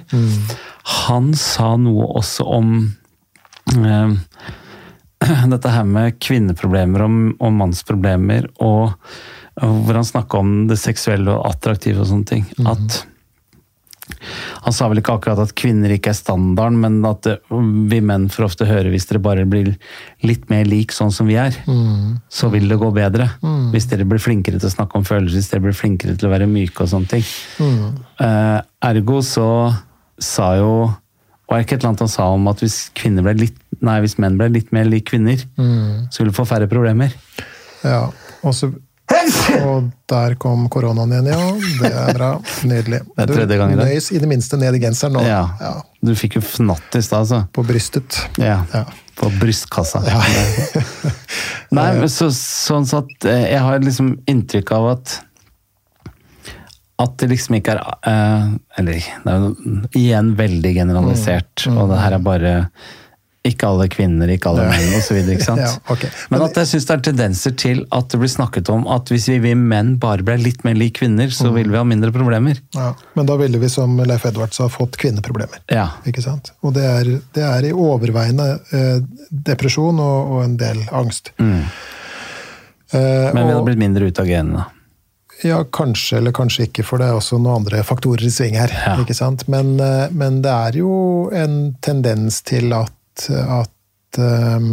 [1.06, 2.92] han sa noe også om
[3.76, 4.18] um,
[5.52, 8.92] dette her med kvinneproblemer og, og mannsproblemer, og,
[9.62, 12.46] og hvor han snakka om det seksuelle og attraktive og sånne ting.
[12.66, 13.04] At
[14.62, 17.36] han sa vel ikke akkurat at kvinner ikke er standarden, men at det,
[17.90, 19.72] vi menn får ofte høre hvis dere bare blir
[20.26, 21.56] litt mer lik sånn som vi er,
[22.32, 23.28] så vil det gå bedre.
[23.72, 26.32] Hvis dere blir flinkere til å snakke om følelser, hvis dere blir flinkere til å
[26.34, 27.24] være myke og sånne ting.
[28.22, 28.58] Eh,
[28.92, 29.48] ergo så
[30.22, 30.72] sa jo
[31.48, 34.14] Var det ikke et eller annet han sa om at hvis, ble litt, nei, hvis
[34.22, 35.36] menn ble litt mer lik kvinner,
[36.08, 37.12] så ville vi få færre problemer?
[37.84, 38.06] Ja,
[38.40, 38.70] og så
[39.66, 41.40] og der kom koronaen igjen, ja.
[41.80, 42.30] Det er bra.
[42.68, 43.00] Nydelig.
[43.16, 45.24] Det er tredje gang i Du nøys i det minste ned i genseren nå.
[45.26, 45.42] Ja.
[45.60, 47.42] Ja, Du fikk jo fnatt i stad, altså.
[47.52, 48.20] på brystet.
[48.40, 48.62] Ja.
[48.72, 48.84] Ja.
[49.18, 50.00] På brystkassa.
[50.08, 50.22] Ja.
[51.76, 55.18] Nei, men så, sånn at eh, jeg har liksom inntrykk av at
[57.02, 61.78] at det liksom ikke er eh, Eller det er jo igjen veldig generalisert, Mm.
[61.82, 62.52] og det her er bare
[63.44, 65.16] ikke alle kvinner, ikke alle menn osv.
[65.58, 66.10] Ja, okay.
[66.30, 69.26] Men at jeg syns det er tendenser til at det blir snakket om at hvis
[69.32, 71.54] vi, vi menn bare ble litt mer lik kvinner, så Mm.
[71.56, 72.60] ville vi ha mindre problemer.
[72.76, 72.92] Ja.
[73.18, 75.58] Men da ville vi, som Leif Edvards sa, fått kvinneproblemer.
[75.74, 75.88] Ja.
[76.06, 76.52] Ikke sant?
[76.62, 81.32] Og det er, det er i overveiende eh, depresjon og, og en del angst.
[81.38, 81.64] Eh, Mm.
[82.92, 84.66] Men vi hadde og, blitt mindre ut av genene?
[85.42, 88.70] ja, kanskje eller kanskje ikke, for det er også noen andre faktorer i sving her.
[88.70, 88.92] Ja.
[89.02, 89.48] ikke sant?
[89.50, 90.92] Men, eh, men det er jo
[91.34, 92.92] en tendens til at,
[93.30, 94.66] at eh,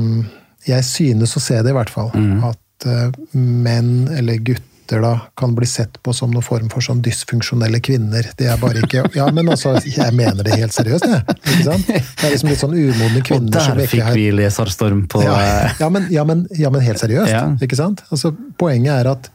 [0.70, 2.12] Jeg synes å se det, i hvert fall.
[2.14, 2.42] Mm.
[2.50, 7.02] At uh, menn eller gutter da, kan bli sett på som noen form for sånn
[7.06, 8.28] dysfunksjonelle kvinner.
[8.38, 11.38] Det er bare ikke Ja, men altså, jeg mener det helt seriøst, jeg.
[11.40, 11.90] Ikke sant?
[11.90, 15.76] Det er liksom litt sånn umodne kvinner som der fikk vi leserstorm på ja, eh,
[15.82, 17.32] ja, men, ja, men, ja, men helt seriøst.
[17.32, 17.46] Ja.
[17.62, 18.04] Ikke sant?
[18.10, 19.30] Altså, poenget er at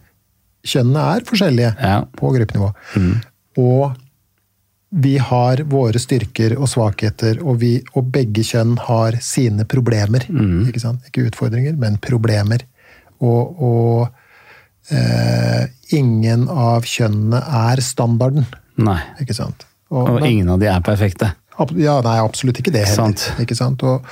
[0.64, 2.72] kjønnene er forskjellige på gruppenivå.
[3.62, 4.03] Og
[4.95, 10.22] vi har våre styrker og svakheter, og, vi, og begge kjønn har sine problemer.
[10.68, 11.03] Ikke sant?
[11.11, 12.62] Ikke utfordringer, men problemer.
[13.24, 15.64] Og, og eh,
[15.99, 18.47] ingen av kjønnene er standarden.
[18.78, 19.01] Nei.
[19.22, 19.66] Ikke sant?
[19.95, 21.32] Og men- ingen av de er perfekte.
[21.59, 23.14] Ab- Ja, nei, absolutt ikke det heller.
[23.14, 23.28] Sant.
[23.42, 23.82] Ikke sant?
[23.86, 24.03] Og,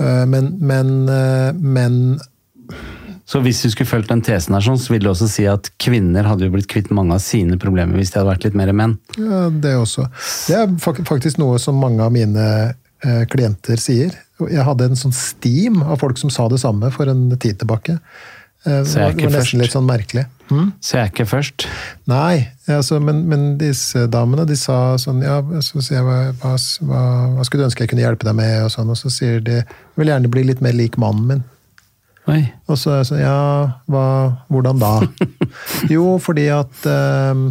[0.00, 2.18] øh, men, men, øh, men
[3.28, 5.68] Så hvis du skulle fulgt den tesen her, sånn, så vil det også si at
[5.82, 8.72] kvinner hadde jo blitt kvitt mange av sine problemer hvis de hadde vært litt mer
[8.72, 8.94] menn.
[9.20, 10.06] ja, det også.
[10.48, 10.72] Det er
[11.04, 12.46] faktisk noe som mange av mine
[13.04, 14.16] eh, klienter sier.
[14.40, 17.98] Jeg hadde en sånn steam av folk som sa det samme for en tid tilbake.
[18.64, 19.44] Eh, Så jeg er ikke det var først.
[19.44, 20.24] nesten litt sånn merkelig.
[20.48, 20.72] Hm?
[20.80, 21.66] Så jeg er ikke først.
[22.08, 27.04] Nei, altså, men, men disse damene de sa sånn ja, Så sier jeg hva, hva,
[27.36, 28.54] hva skulle du ønske jeg kunne hjelpe deg med?
[28.64, 31.44] Og sånn, og så sier de jeg vil gjerne bli litt mer lik mannen min.
[32.28, 32.42] Oi.
[32.68, 33.38] Og så er jeg sånn, ja,
[33.88, 34.04] hva,
[34.52, 34.92] hvordan da?
[35.94, 37.44] jo, fordi at eh,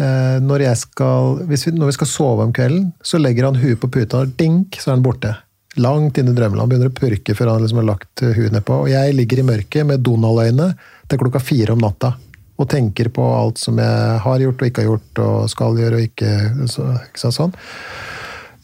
[0.00, 3.80] eh, når jeg skal vi, Når vi skal sove om kvelden, så legger han huet
[3.82, 5.34] på puta, og dink, så er han borte.
[5.78, 6.70] Langt inn i drømmeland.
[6.70, 8.80] Begynner å purke før han liksom har lagt huet nedpå.
[8.86, 10.72] Og jeg ligger i mørket med Donald-øyne
[11.08, 12.14] til klokka fire om natta.
[12.58, 16.00] Og tenker på alt som jeg har gjort og ikke har gjort, og skal gjøre
[16.00, 16.32] og ikke,
[16.72, 17.58] så, ikke sant, sånn.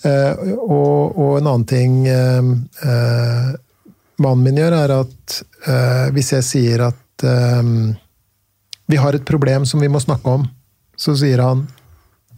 [0.04, 2.48] Eh, og, og en annen ting eh,
[2.84, 3.52] eh,
[4.22, 5.36] mannen min gjør, er at
[5.66, 7.62] eh, hvis jeg sier at eh,
[8.90, 10.46] vi har et problem som vi må snakke om,
[10.96, 11.66] så sier han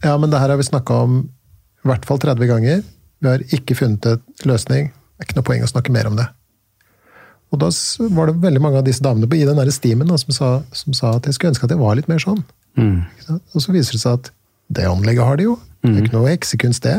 [0.03, 2.81] ja, men det her har vi snakka om i hvert fall 30 ganger.
[3.21, 4.91] Vi har ikke funnet en løsning.
[4.91, 6.27] Det er ikke noe poeng å snakke mer om det.
[7.49, 7.69] Og da
[8.13, 10.93] var det veldig mange av disse damene på- i den stimen da, som, sa, som
[10.93, 12.43] sa at jeg skulle ønske at jeg var litt mer sånn.
[12.77, 13.05] Mm.
[13.55, 14.31] Og så viser det seg at
[14.69, 15.55] det anlegget har de jo.
[15.81, 16.97] Det er ikke noe heksekunst, det.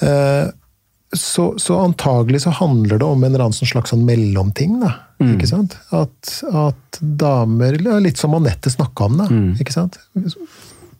[0.00, 0.50] Eh,
[1.16, 4.74] Så, så antagelig så handler det om en eller annen sånn slags sånn mellomting.
[4.82, 4.90] da,
[5.24, 5.78] ikke sant?
[5.96, 9.28] At, at damer Litt som Anette snakka om, da.
[9.60, 9.96] ikke sant?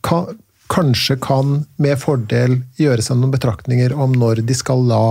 [0.01, 0.39] Kan,
[0.73, 5.03] kanskje kan med fordel gjøre seg noen betraktninger om når de skal la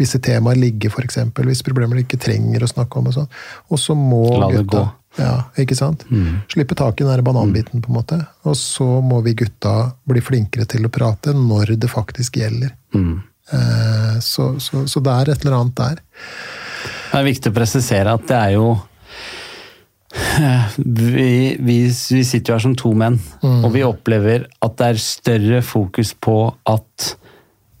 [0.00, 1.18] visse temaer ligge, f.eks.
[1.36, 3.08] Hvis problemer de ikke trenger å snakke om.
[3.10, 3.28] Og sånn.
[3.70, 4.86] Og så må La det gutta gå.
[5.22, 6.04] ja, ikke sant?
[6.52, 8.20] Slippe tak i den bananbiten, på en måte.
[8.48, 12.72] Og så må vi gutta bli flinkere til å prate når det faktisk gjelder.
[12.96, 13.20] Mm.
[13.52, 16.00] Eh, Så, så, så det er et eller annet der.
[17.12, 18.66] Det er viktig å presisere at det er jo
[20.14, 24.92] eh, vi, vi, vi sitter jo her som to menn, og vi opplever at det
[24.92, 26.36] er større fokus på
[26.70, 27.16] at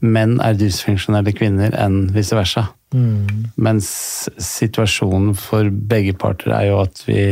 [0.02, 2.66] menn er dysfunksjonelle kvinner enn vice versa.
[3.56, 3.88] Mens
[4.42, 7.22] situasjonen for begge parter er jo at vi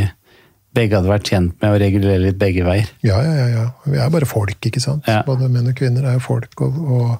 [0.73, 2.89] begge hadde vært tjent med å regulere litt begge veier.
[3.03, 3.49] Ja, ja, ja.
[3.57, 3.67] ja.
[3.91, 5.09] Vi er bare folk, ikke sant?
[5.11, 5.25] Ja.
[5.27, 6.55] Både menn og kvinner er jo folk.
[6.63, 7.11] Og, og,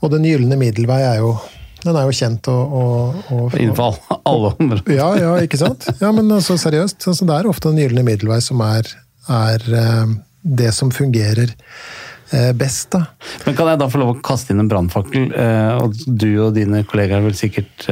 [0.00, 1.36] og den gylne middelvei er jo
[1.84, 4.80] den er jo kjent og, og, og Innenfor alle- områder.
[4.96, 5.86] Ja, ja, ikke sant?
[6.02, 7.04] Ja, men altså, seriøst.
[7.06, 8.88] Altså, det er ofte den gylne middelvei som er,
[9.30, 11.52] er eh, det som fungerer
[12.34, 13.04] eh, best, da.
[13.46, 15.30] Men kan jeg da få lov å kaste inn en brannfakkel?
[15.30, 17.86] Eh, og du og dine kollegaer vil sikkert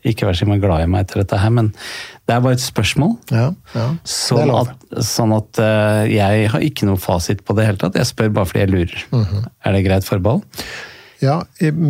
[0.00, 3.18] ikke være så glad i meg etter dette her, men det er bare et spørsmål.
[3.36, 3.86] Ja, ja.
[4.16, 4.74] Sånn at,
[5.12, 5.60] sånn at
[6.08, 8.00] jeg har ikke noe fasit på det i hele tatt.
[8.00, 9.08] Jeg spør bare fordi jeg lurer.
[9.12, 9.48] Mhm.
[9.60, 10.64] Er det greit forbehold?
[11.22, 11.38] Ja,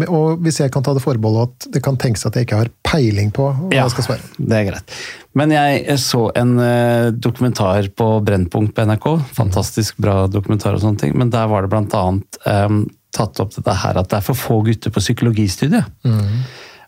[0.06, 2.68] og hvis jeg kan ta det forbeholdet at det kan tenkes at jeg ikke har
[2.86, 4.28] peiling på hva jeg skal svare.
[4.38, 4.98] det er greit.
[5.36, 9.08] Men jeg så en eh, dokumentar på Brennpunkt på NRK.
[9.36, 11.16] Fantastisk bra dokumentar og sånne ting.
[11.18, 12.78] Men der var det blant annet eh,
[13.16, 15.90] tatt opp dette her at det er for få gutter på psykologistudiet.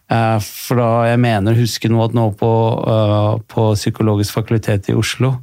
[0.08, 2.48] Eh, For da jeg mener, husker nå at nå på,
[2.88, 5.34] uh, på Psykologisk fakultet i Oslo,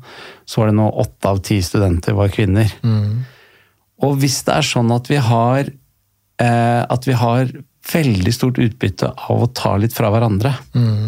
[0.50, 2.72] så var det nå åtte av ti studenter var kvinner.
[4.06, 5.70] Og hvis det er sånn at vi har
[6.42, 7.52] at vi har
[7.94, 10.52] veldig stort utbytte av å ta litt fra hverandre,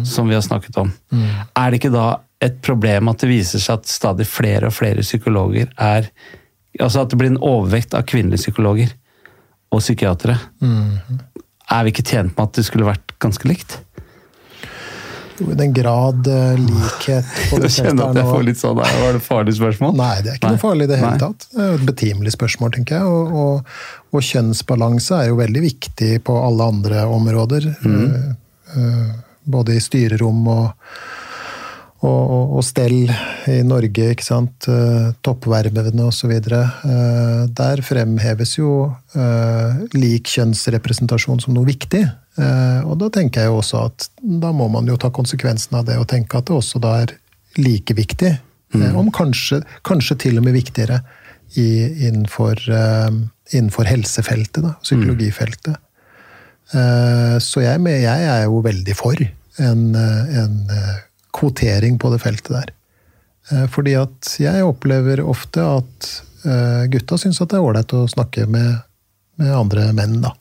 [0.06, 2.06] som vi har snakket om, er det ikke da
[2.40, 6.10] et problem at det viser seg at stadig flere og flere psykologer er
[6.78, 8.92] Altså at det blir en overvekt av kvinnelige psykologer
[9.74, 10.36] og psykiatere.
[11.74, 13.80] Er vi ikke tjent med at det skulle vært ganske likt?
[15.40, 19.20] I den grad eh, likhet på Jeg kjenner at jeg får litt sånn, Var det
[19.20, 19.94] et farlig spørsmål?
[19.98, 20.56] Nei, det er ikke Nei.
[20.56, 21.46] noe farlig i det hele tatt.
[21.52, 23.12] Det er jo et betimelig spørsmål, tenker jeg.
[23.12, 23.76] Og, og,
[24.12, 27.70] og kjønnsbalanse er jo veldig viktig på alle andre områder.
[27.84, 28.02] Mm.
[28.02, 28.34] Eh,
[28.74, 29.06] eh,
[29.48, 30.66] både i styrerom og,
[32.04, 33.08] og, og, stell
[33.48, 34.68] i Norge, ikke sant.
[35.24, 36.34] Toppvervene osv.
[37.58, 38.74] Der fremheves jo
[39.96, 42.04] lik kjønnsrepresentasjon som noe viktig.
[42.38, 45.88] Eh, og da tenker jeg jo også at da må man jo ta konsekvensen av
[45.88, 47.16] det og tenke at det også da er
[47.58, 48.36] like viktig.
[48.74, 48.94] mm.
[49.00, 51.00] Om kanskje, kanskje til og med viktigere
[51.56, 53.10] i, innenfor, eh,
[53.56, 55.76] innenfor helsefeltet, da, psykologifeltet.
[56.76, 60.96] Eh, så jeg, jeg er jo veldig for en, eh, en eh,
[61.34, 62.74] kvotering på det feltet der.
[63.50, 66.10] Eh, Fordi at jeg opplever ofte at
[66.44, 68.84] eh, gutta syns at det er ålreit å snakke med,
[69.40, 70.34] med andre menn, da.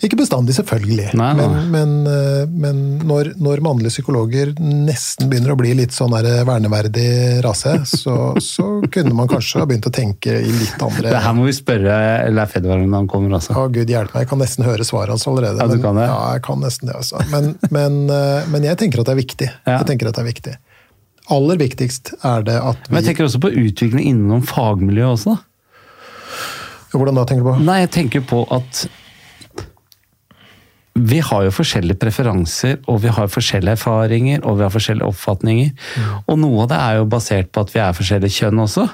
[0.00, 1.10] Ikke bestandig, selvfølgelig.
[1.18, 1.46] Nei, nei.
[1.46, 6.14] Men, men, eh, men når, når mannlige psykologer nesten begynner å bli litt sånn
[6.48, 11.20] verneverdig rase, så, så kunne man kanskje ha begynt å tenke i litt andre Det
[11.26, 11.98] her må vi spørre
[12.32, 13.58] Leif Edvard når han kommer altså.
[13.60, 15.60] Å, gud hjelpe meg, jeg kan nesten høre svaret hans allerede.
[15.60, 16.08] Ja, du men, kan det?
[16.08, 17.20] Ja, jeg kan nesten det, altså.
[17.34, 19.50] Men, men, eh, men jeg tenker at det er viktig.
[19.68, 19.76] Ja.
[19.82, 20.56] Jeg tenker at det er viktig.
[21.30, 25.36] Aller viktigst er det at vi Men jeg tenker også på utvikling innom fagmiljøet også.
[25.36, 25.44] da.
[26.96, 27.58] Hvordan da, tenker du på?
[27.68, 28.86] Nei, jeg tenker på at
[31.06, 35.70] vi har jo forskjellige preferanser, og vi har forskjellige erfaringer og vi har forskjellige oppfatninger.
[36.26, 38.86] Og noe av det er jo basert på at vi er forskjellige kjønn også.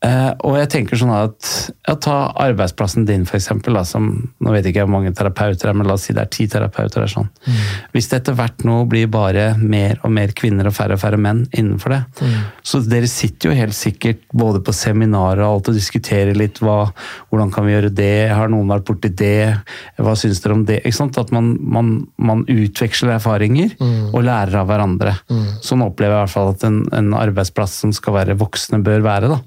[0.00, 1.44] Eh, og jeg tenker sånn at
[1.84, 3.76] ja, Ta arbeidsplassen din, eksempel.
[3.76, 6.46] Nå vet jeg ikke hvor mange terapeuter er, men la oss si det er ti
[6.48, 7.04] terapeuter.
[7.04, 7.26] Er sånn.
[7.92, 11.18] Hvis det etter hvert nå blir bare mer og mer kvinner og færre og færre
[11.20, 12.00] menn innenfor det,
[12.64, 16.78] så dere sitter jo helt sikkert både på seminarer og alt og diskuterer litt hva,
[17.28, 19.58] hvordan kan vi gjøre det, har noen vært borti det,
[20.00, 20.80] hva syns dere om det?
[21.20, 23.76] At man, man, man utveksler erfaringer
[24.14, 25.16] og lærer av hverandre.
[25.60, 29.04] Sånn opplever jeg i hvert fall at en, en arbeidsplass som skal være voksne, bør
[29.04, 29.28] være.
[29.36, 29.40] da.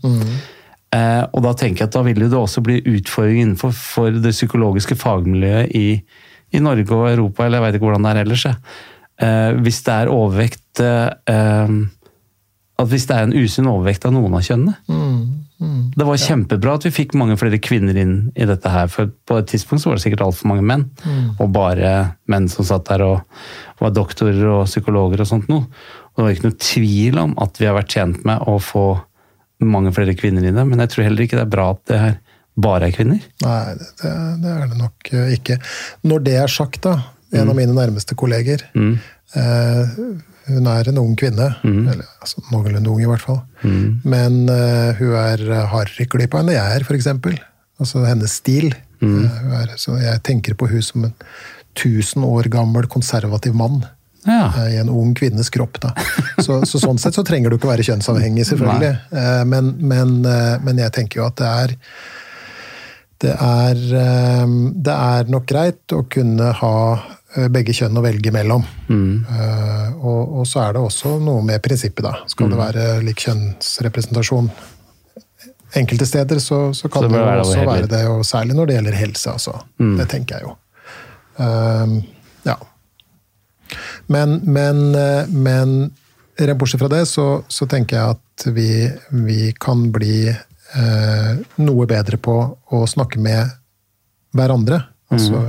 [0.94, 4.34] Eh, og da tenker jeg at da vil det også bli utfordring innenfor for det
[4.36, 5.88] psykologiske fagmiljøet i,
[6.54, 8.46] i Norge og Europa, eller jeg vet ikke hvordan det er ellers.
[9.24, 11.74] Eh, hvis det er overvekt eh, eh,
[12.82, 14.74] At hvis det er en usunn overvekt av noen av kjønnene.
[15.94, 19.38] Det var kjempebra at vi fikk mange flere kvinner inn i dette her, for på
[19.39, 20.88] et tidspunkt så var det sikkert altfor mange menn.
[21.38, 21.91] Og bare
[22.28, 23.22] menn som satt der og
[23.80, 25.70] var doktorer og psykologer og sånt noe.
[26.12, 28.88] Og det var ikke noe tvil om at vi har vært tjent med å få
[29.70, 31.99] mange flere kvinner i det, men jeg tror heller ikke det er bra at det
[32.01, 32.20] her
[32.64, 33.24] bare er kvinner.
[33.43, 34.11] Nei, det,
[34.43, 35.57] det, er det nok eh, ikke.
[36.05, 36.97] Når det er sagt, da,
[37.34, 39.95] en av mine nærmeste kolleger eh,
[40.43, 41.47] Hun er en ung kvinne.
[41.64, 43.41] Eller altså, noenlunde ung, i hvert fall.
[43.64, 47.09] Men eh, hun er hardere enn det jeg er, f.eks.
[47.82, 48.70] Altså hennes stil.
[49.01, 51.16] Eh, hun er, så jeg tenker på hun som en
[51.74, 53.82] 1000 år gammel konservativ mann.
[54.26, 54.47] Ja.
[54.57, 55.78] eh, I en ung kvinnes kropp.
[56.43, 58.91] Så, så sånn sett så trenger du ikke være kjønnsavhengig, selvfølgelig.
[59.11, 61.76] Eh, Men, men, eh, men jeg tenker jo at det er
[63.24, 63.78] det er,
[64.84, 66.74] det er nok greit å kunne ha
[67.53, 68.65] begge kjønn å velge mellom.
[68.91, 72.17] Eh, Og, og så er det også noe med prinsippet, da.
[72.28, 74.49] Skal det være lik kjønnsrepresentasjon
[75.80, 78.67] enkelte steder, så, så kan Så det det være også være det, og særlig når
[78.69, 79.32] det gjelder helse.
[79.32, 79.53] Altså.
[79.97, 80.51] Det tenker jeg jo.
[81.39, 81.95] Um.
[84.14, 85.76] Men, men, eh, men
[86.59, 88.70] bortsett fra det, så, så tenker jeg at vi,
[89.26, 92.38] vi kan bli eh, noe bedre på
[92.74, 93.51] å snakke med
[94.34, 94.82] hverandre.
[95.14, 95.43] Altså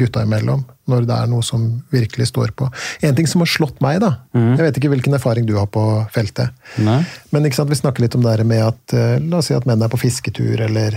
[0.00, 2.66] gutta imellom, når det er noe som virkelig står på.
[3.04, 4.08] En ting som har slått meg, da
[4.56, 5.82] Jeg vet ikke hvilken erfaring du har på
[6.14, 6.48] feltet.
[6.80, 6.98] Nei?
[7.32, 9.56] Men ikke sant, vi snakker litt om det her med at eh, la oss si
[9.56, 10.96] at menn er på fisketur, eller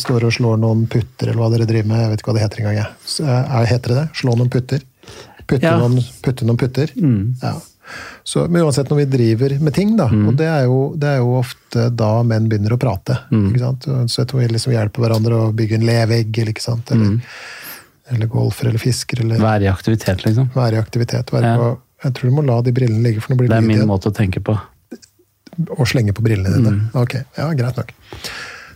[0.00, 2.02] står og slår noen putter, eller hva dere driver med.
[2.04, 2.80] Jeg vet ikke hva det heter engang.
[3.24, 4.06] eh, er- Heter det det?
[4.20, 4.84] Slå noen putter?
[5.50, 5.76] Putte, Ja.
[5.82, 6.92] noen, putte noen putter?
[7.42, 7.56] Ja.
[8.22, 11.16] Så, men uansett når vi driver med ting, da, og det er, jo, det er
[11.18, 13.16] jo ofte da menn begynner å prate.
[13.58, 13.88] sant?
[14.12, 16.92] Så vi liksom hjelper hverandre å bygge en levegg, eller, ikke sant?
[16.94, 17.18] eller,
[18.14, 20.52] eller golfer eller fisker, eller Være i aktivitet, liksom.
[20.54, 21.32] være i aktivitet.
[21.34, 21.56] Være Ja.
[21.58, 21.72] på,
[22.04, 23.88] jeg tror du må la de brillene ligge, for nå blir Det er min igjen.
[23.90, 24.54] måte å tenke på.
[25.66, 26.90] Å slenge på brillene dine.
[26.94, 27.90] Ok, ja, greit nok.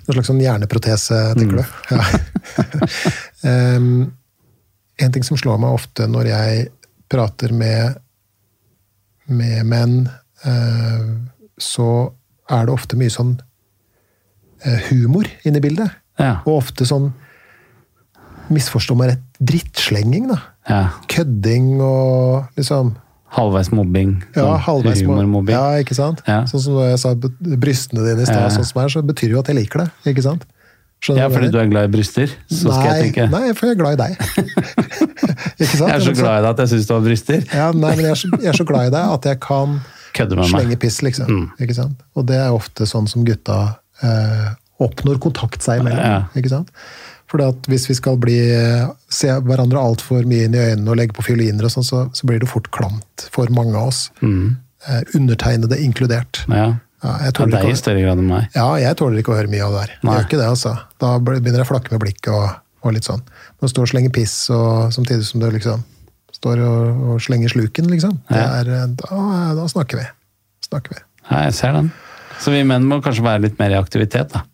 [0.08, 1.64] Noen slags sånn hjerneprotese, tenker du?
[1.94, 2.02] Ja.
[3.44, 4.12] Em,
[5.02, 6.68] en ting som slår meg ofte når jeg
[7.10, 7.98] prater med,
[9.26, 9.96] med menn,
[10.46, 11.08] eh,
[11.58, 11.88] så
[12.50, 13.36] er det ofte mye sånn
[14.64, 15.94] eh, humor inne i bildet.
[16.20, 16.40] Ja.
[16.46, 17.12] Og ofte sånn
[18.52, 20.36] Misforstå meg rett, drittslenging, da.
[20.68, 20.80] ja.
[21.08, 22.90] Kødding og liksom
[23.34, 24.12] Halvveis mobbing.
[24.36, 25.56] Ja, sånn halvveis Humormobbing.
[25.56, 26.20] Ja, ikke sant?
[26.28, 26.42] Ja.
[26.46, 29.40] Sånn som jeg sa brystene dine i stad, sånn som er, så betyr det jo
[29.40, 29.88] at jeg liker det.
[30.12, 30.44] Ikke sant?
[31.02, 33.74] Skjønner Ja, fordi du er glad i bryster, så skal jeg tenke Nei, for jeg
[33.74, 34.12] er glad i deg.
[35.64, 37.44] Jeg er så glad i deg at jeg syns du har bryster.
[37.54, 39.80] Ja, nei, men jeg er, så, jeg er så glad i deg at jeg kan
[40.50, 41.30] slenge piss, liksom.
[41.30, 41.96] Mm.
[42.14, 43.58] Og det er ofte sånn som gutta
[44.02, 44.52] eh,
[44.84, 46.28] oppnår kontakt seg imellom.
[46.30, 46.62] Ja.
[47.30, 48.36] For hvis vi skal bli,
[49.10, 52.28] se hverandre altfor mye inn i øynene og legge på fioliner, og sånn, så, så
[52.28, 54.06] blir det fort klamt for mange av oss.
[54.22, 56.44] Eh, undertegnede inkludert.
[56.46, 56.58] Mm.
[56.58, 56.66] Ja.
[57.04, 58.44] Ja, jeg ja, tåler deg ikke i å- større grad enn meg.
[58.56, 59.90] Ja, jeg tåler ikke å høre mye av det der.
[60.00, 60.70] Jeg gjør ikke det, altså.
[61.02, 62.46] Da begynner jeg å flakke med blikket og,
[62.84, 63.22] og litt sånn.
[63.58, 65.84] Når du står og slenger piss, og samtidig som du liksom
[66.34, 68.18] står og, og slenger sluken, liksom.
[68.28, 69.22] Det er, eh, da,
[69.56, 70.06] da snakker vi.
[70.68, 71.02] Snakker vi.
[71.30, 71.90] Ja, jeg ser den.
[72.42, 74.44] Så vi menn må kanskje være litt mer i aktivitet, da.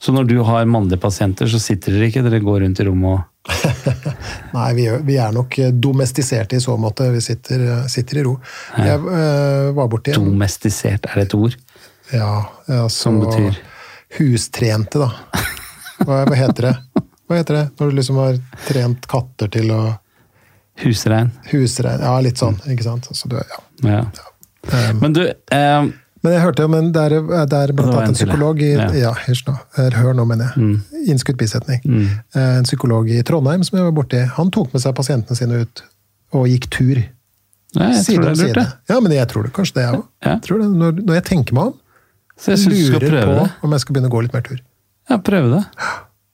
[0.00, 3.18] Så når du har mannlige pasienter, så sitter dere ikke, dere går rundt i rommet
[3.18, 3.26] og
[4.56, 7.06] Nei, vi, vi er nok eh, domestiserte i så måte.
[7.12, 8.34] Vi sitter, eh, sitter i ro.
[8.76, 11.56] Jeg øh, var borti en Domestisert, er det et ord?
[12.12, 12.32] ja,
[12.66, 13.56] altså, Som betyr?
[14.18, 15.08] Hustrente, da.
[16.04, 16.74] Hva, hva heter det?
[17.30, 19.80] Hva heter det når du liksom har trent katter til å
[20.80, 21.30] Husrein.
[21.50, 22.00] husrein?
[22.00, 23.08] Ja, litt sånn, ikke sant?
[23.14, 23.58] Så du, ja.
[23.84, 24.04] Ja.
[24.70, 25.90] Um, Men du, um,
[26.22, 27.14] Men jeg hørte om en, det er,
[27.48, 28.88] det er blant annet en psykolog i Ja.
[28.92, 29.12] ja.
[29.76, 30.80] Hør- nå, mener jeg.
[31.08, 31.80] Innskutt bisetning.
[31.84, 32.08] Mm.
[32.36, 35.82] En psykolog i Trondheim som jeg var borti, han tok med seg pasientene sine ut
[36.36, 36.96] og gikk tur.
[37.76, 38.66] ja, jeg Side tror det er lurt, det.
[38.92, 39.52] Ja, men jeg tror det.
[39.56, 40.04] Kanskje det, jeg òg.
[40.26, 40.34] Ja.
[40.60, 41.74] Når, når jeg tenker meg om,
[42.36, 43.50] Så jeg lurer jeg på det.
[43.62, 44.60] om jeg skal begynne å gå litt mer tur.
[45.10, 45.64] Ja, prøve det.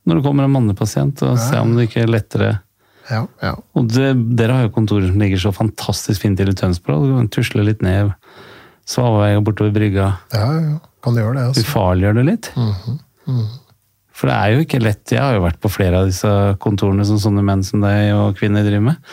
[0.06, 2.50] Når det kommer en mannlig pasient, og se om det ikke er lettere
[3.10, 3.52] Ja, ja.
[3.78, 7.06] Og det, dere har jo kontorer som ligger så fantastisk fint til i Tønsberg.
[7.06, 8.12] Du kan tusle litt ned
[8.86, 10.12] svaveveien bortover brygga.
[10.34, 10.76] ja, ja.
[11.06, 11.62] Kan gjøre det, altså.
[11.62, 12.46] Ufarliggjør det litt.
[14.16, 15.12] For det er jo ikke lett.
[15.12, 16.30] Jeg har jo vært på flere av disse
[16.62, 19.12] kontorene som sånne menn som deg og kvinner driver med.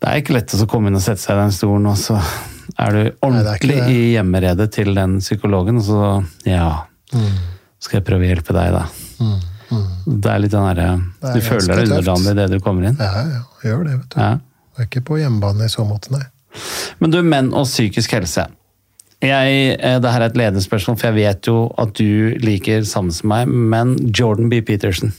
[0.00, 2.16] Det er ikke lett å komme inn og sette seg i den stolen, og så
[2.80, 6.08] er du det er ordentlig i hjemmeredet til den psykologen, og så
[6.48, 6.70] ja,
[7.82, 8.86] skal jeg prøve å hjelpe deg, da.
[10.04, 12.98] Det er litt den derre er Du føler deg underlandet idet du kommer inn.
[13.00, 13.42] Ja, ja.
[13.64, 14.18] Gjør det, vet du.
[14.20, 14.32] Ja.
[14.72, 16.24] Jeg er ikke på hjemmebane i så måte, nei.
[17.00, 18.46] Men du, menn og psykisk helse.
[19.22, 22.82] Jeg, eh, det her er et ledende spørsmål, for jeg vet jo at du liker
[22.88, 24.58] sammen som meg, men Jordan B.
[24.66, 25.12] Peterson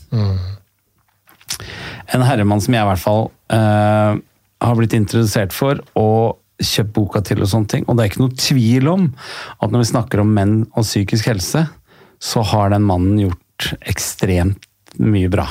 [2.12, 4.20] En herremann som jeg i hvert fall eh,
[4.64, 7.88] har blitt introdusert for og kjøpt boka til og sånne ting.
[7.88, 9.08] Og det er ikke noe tvil om
[9.64, 11.66] at når vi snakker om menn og psykisk helse,
[12.24, 14.68] så har den mannen gjort ekstremt
[15.02, 15.48] mye bra.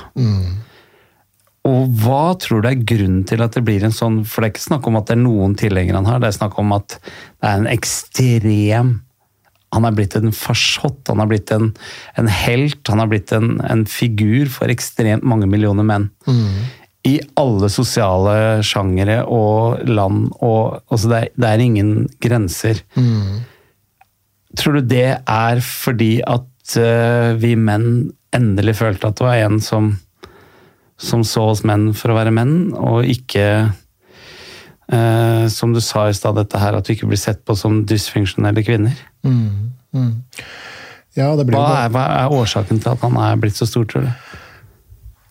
[1.68, 4.52] Og hva tror du er grunnen til at det blir en sånn For det er
[4.56, 6.96] ikke snakk om at det er noen tilhengere han har, det er snakk om at
[6.98, 8.90] det er en ekstrem
[9.76, 11.70] Han er blitt en farsott, han har blitt en,
[12.18, 16.10] en helt, han har blitt en, en figur for ekstremt mange millioner menn.
[17.08, 22.82] I alle sosiale sjangere og land og altså det, er, det er ingen grenser.
[24.60, 26.51] Tror du det er fordi at
[27.42, 29.92] vi menn endelig følte at det var en som
[31.02, 33.46] som så oss menn for å være menn, og ikke
[34.92, 37.82] eh, Som du sa i stad, dette her at vi ikke blir sett på som
[37.88, 38.94] dysfunksjonelle kvinner.
[41.16, 43.88] Ja, det blir Hva er, hva er årsaken til at han er blitt så stor,
[43.88, 44.12] tror du?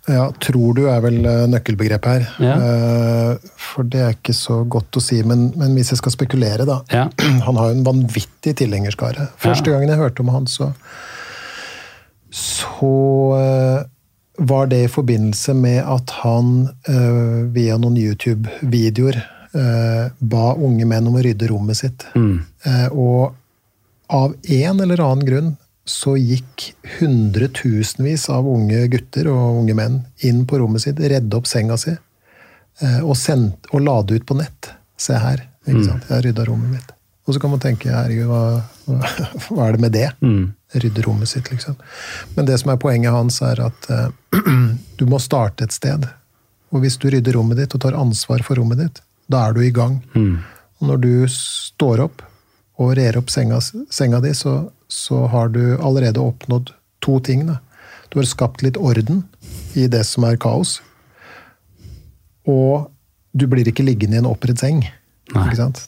[0.09, 2.27] Ja, tror du er vel eh, nøkkelbegrepet her.
[2.41, 2.55] Ja.
[2.57, 6.65] Eh, For det er ikke så godt å si, men, men hvis jeg skal spekulere,
[6.67, 6.82] da.
[6.91, 7.05] Ja.
[7.47, 9.29] Han har jo en vanvittig tilhengerskare.
[9.41, 10.71] Første gangen jeg hørte om han, så
[12.32, 13.88] Så eh,
[14.38, 21.09] var det i forbindelse med at han eh, via noen YouTube-videoer eh, ba unge menn
[21.11, 22.07] om å rydde rommet sitt.
[22.15, 22.39] Mm.
[22.95, 23.36] Og
[24.11, 25.51] av en eller annen grunn
[25.88, 26.69] så gikk
[26.99, 31.95] hundretusenvis av unge gutter og unge menn inn på rommet sitt, redde opp senga si
[33.01, 34.71] og, sendt, og la det ut på nett.
[34.97, 35.43] Se her.
[35.67, 36.05] ikke sant?
[36.07, 36.93] Jeg har rydda rommet mitt.
[37.27, 40.07] Og så kan man tenke herregud, hva, hva, hva er det med det?
[40.72, 41.76] Rydde rommet sitt, liksom.
[42.36, 44.09] Men det som er poenget hans, er at uh,
[44.99, 46.07] du må starte et sted.
[46.72, 49.01] Og hvis du rydder rommet ditt og tar ansvar for rommet ditt,
[49.32, 49.99] da er du i gang.
[50.80, 52.24] Og når du står opp
[52.82, 56.72] og rer opp senga, senga di, så, så har du allerede oppnådd
[57.03, 57.45] to ting.
[57.49, 57.59] Da.
[58.09, 59.26] Du har skapt litt orden
[59.78, 60.80] i det som er kaos.
[62.49, 62.89] Og
[63.32, 64.82] du blir ikke liggende i en oppredd seng.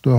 [0.03, 0.11] Du,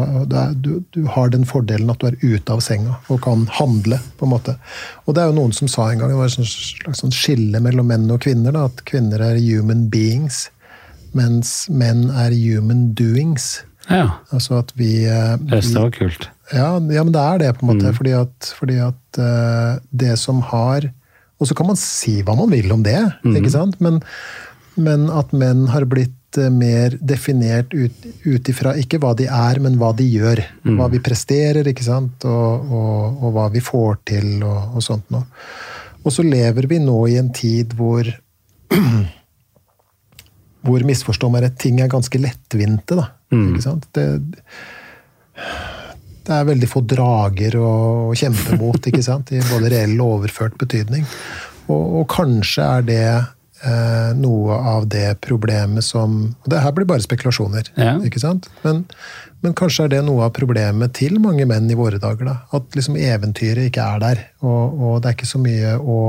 [0.61, 3.99] du, du, har den fordelen at du er ute av senga og kan handle.
[4.18, 4.57] på en måte.
[5.05, 7.61] Og det er jo noen som sa en gang, det var et slags sånn skille
[7.64, 10.49] mellom menn og kvinner, da, at kvinner er human beings,
[11.16, 13.62] mens menn er human doings.
[13.91, 14.20] Ja.
[14.33, 16.29] Altså at vi, eh, vi det var kult.
[16.53, 17.93] ja, ja, men det er det, på en måte.
[17.97, 20.91] Fordi at, fordi at uh, det som har
[21.43, 23.81] Og så kan man si hva man vil om det, ikke sant?
[23.83, 23.99] Men,
[24.79, 29.78] men at menn har blitt eh, mer definert ut, ifra ikke hva de er, men
[29.80, 30.43] hva de gjør.
[30.78, 32.24] Hva vi presterer, ikke sant?
[32.28, 35.26] Og, og, og hva vi får til, og, og sånt noe.
[36.05, 38.09] Og så lever vi nå i en tid hvor
[40.64, 42.97] hvor misforstå meg rett, ting er ganske lettvinte.
[42.97, 43.89] Da, ikke sant?
[43.97, 44.07] Det,
[46.24, 47.70] det er veldig få drager å
[48.16, 49.32] kjempe mot, ikke sant?
[49.35, 51.05] i både reell og overført betydning.
[51.68, 53.05] Og, og kanskje er det
[54.15, 57.95] noe av det problemet som og Det her blir bare spekulasjoner, Ja.
[58.05, 58.49] ikke sant?
[58.65, 58.85] Men,
[59.43, 62.25] men kanskje er det noe av problemet til mange menn i våre dager.
[62.25, 64.23] da, At liksom eventyret ikke er der.
[64.43, 66.01] Og, og det er ikke så mye å,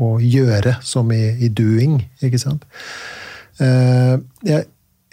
[0.00, 2.64] å gjøre som i, i doing, ikke sant?
[3.60, 4.64] Eh, jeg,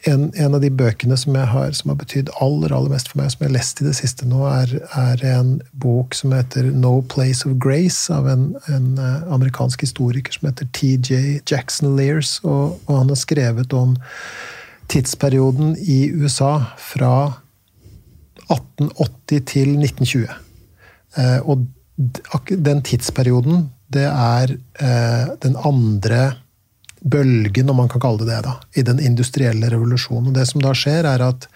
[0.07, 3.21] en, en av de bøkene som jeg har som har betydd aller aller mest for
[3.21, 6.69] meg, som jeg har lest i det siste nå, er, er en bok som heter
[6.71, 12.37] No Place of Grace, av en, en eh, amerikansk historiker som heter TJ Jackson Lears.
[12.43, 13.97] Og, og han har skrevet om
[14.91, 17.13] tidsperioden i USA fra
[18.47, 20.27] 1880 til 1920.
[21.17, 21.67] Eh, og
[22.47, 26.37] den tidsperioden, det er eh, den andre
[27.13, 30.31] bølgen, om man kan kalle det det, da, i den industrielle revolusjonen.
[30.31, 31.47] Og det som da skjer, er at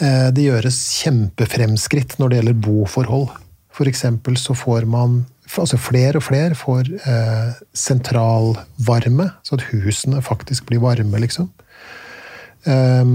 [0.00, 3.28] eh, det gjøres kjempefremskritt når det gjelder boforhold.
[3.76, 5.24] For eksempel så får man
[5.56, 11.46] altså Flere og flere får eh, sentralvarme, så at husene faktisk blir varme, liksom.
[12.66, 13.12] Eh,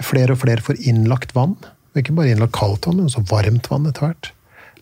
[0.00, 1.58] flere og flere får innlagt vann.
[1.98, 4.32] Ikke bare innlagt kaldt vann, men også varmt vann etter hvert.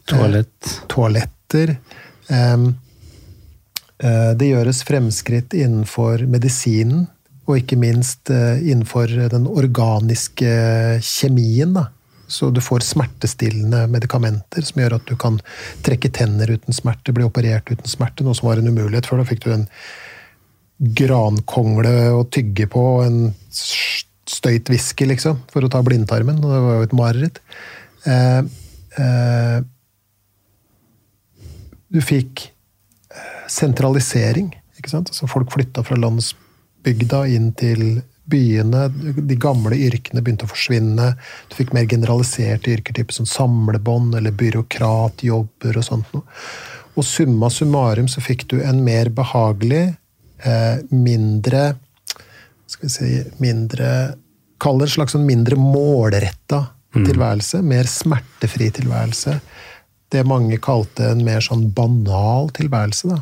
[0.06, 0.72] Toalett.
[0.92, 1.76] Toaletter.
[2.30, 2.85] Em, eh,
[3.96, 7.06] det gjøres fremskritt innenfor medisinen,
[7.46, 10.50] og ikke minst eh, innenfor den organiske
[11.04, 11.76] kjemien.
[11.76, 11.86] Da.
[12.26, 15.38] Så du får smertestillende medikamenter som gjør at du kan
[15.86, 19.22] trekke tenner uten smerte, bli operert uten smerte, noe som var en umulighet før.
[19.22, 19.68] Da fikk du en
[20.98, 23.22] grankongle å tygge på og en
[24.26, 26.42] støyt whisky, liksom, for å ta blindtarmen.
[26.42, 27.40] Og det var jo et mareritt.
[28.10, 28.42] Eh,
[28.98, 29.56] eh,
[31.94, 32.55] du fikk eh,
[33.48, 34.52] sentralisering.
[34.78, 35.10] ikke sant?
[35.12, 38.86] Altså folk flytta fra landsbygda inn til byene.
[39.28, 41.12] De gamle yrkene begynte å forsvinne.
[41.50, 46.26] Du fikk mer generaliserte yrker, som samlebånd eller byråkratjobber og sånt noe.
[46.96, 49.96] Og summa summarum så fikk du en mer behagelig,
[50.44, 51.74] eh, mindre
[52.66, 53.90] skal vi si, mindre
[54.56, 56.62] Kall det en slags sånn mindre målretta
[56.96, 57.58] tilværelse.
[57.60, 59.34] Mer smertefri tilværelse.
[60.08, 63.10] Det mange kalte en mer sånn banal tilværelse.
[63.10, 63.18] Da.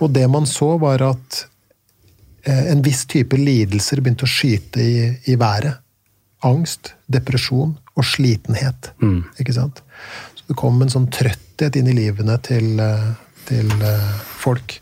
[0.00, 1.40] Og det man så, var at
[2.44, 5.80] eh, en viss type lidelser begynte å skyte i, i været.
[6.44, 8.92] Angst, depresjon og slitenhet.
[9.40, 9.80] Ikke sant?
[10.36, 13.12] Så det kom en sånn trøtthet inn i livene til, eh,
[13.48, 14.76] til eh, folk.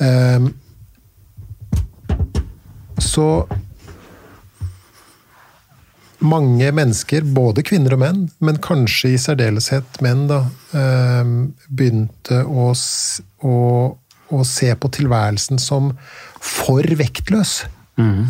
[0.00, 0.50] Um,
[3.00, 3.26] så
[6.20, 10.42] mange mennesker, både kvinner og menn, men kanskje i særdeleshet menn, da,
[10.76, 11.30] eh,
[11.68, 12.70] begynte å,
[13.46, 13.56] å,
[14.30, 15.92] å se på tilværelsen som
[16.40, 17.60] for vektløs.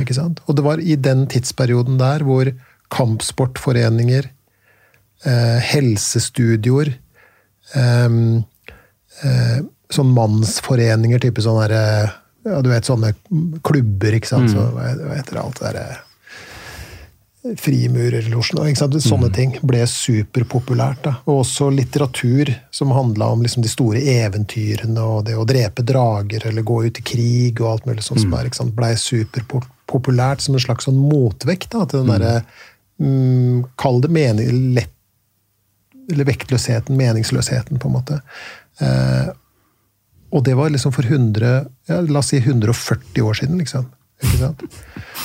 [0.03, 0.41] Ikke sant?
[0.49, 2.51] Og det var i den tidsperioden der hvor
[2.91, 4.31] kampsportforeninger,
[5.25, 6.95] eh, helsestudioer,
[7.79, 8.09] eh,
[9.23, 9.59] eh,
[9.91, 11.69] sånn mannsforeninger, type sånne
[12.41, 13.13] ja, du vet, sånne
[13.67, 14.51] klubber, ikke sant?
[14.51, 15.99] Så, hva hva heter det alt det derre
[17.41, 19.01] Frimurerlosjen?
[19.01, 21.01] Sånne ting ble superpopulært.
[21.07, 21.13] Da.
[21.25, 26.45] Og også litteratur som handla om liksom de store eventyrene og det å drepe drager
[26.51, 28.75] eller gå ut i krig og alt mulig sånt som ikke sant?
[28.77, 32.35] blei superpopulært som en slags sånn motvekt da, til den derre
[33.01, 34.93] mm, Kall det mening, lett
[36.11, 38.17] eller vektløsheten, meningsløsheten, på en måte.
[38.83, 39.29] Eh,
[40.35, 43.87] Og det var liksom for 100, ja, la oss si 140 år siden, liksom.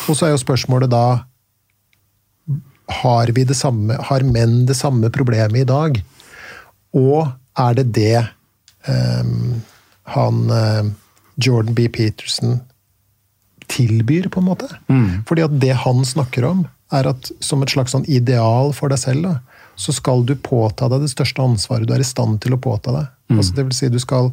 [0.07, 1.25] Og så er jo spørsmålet da
[2.87, 5.97] har, vi det samme, har menn det samme problemet i dag?
[6.95, 8.25] Og er det det
[8.87, 9.61] um,
[10.13, 10.91] han uh,
[11.35, 11.89] Jordan B.
[11.89, 12.59] Peterson
[13.71, 14.69] tilbyr, på en måte?
[14.87, 15.25] Mm.
[15.27, 19.01] Fordi at det han snakker om, er at som et slags sånn ideal for deg
[19.01, 22.55] selv, da, så skal du påta deg det største ansvaret du er i stand til
[22.55, 23.09] å påta deg.
[23.31, 23.39] Mm.
[23.39, 24.31] Altså, det vil si, du skal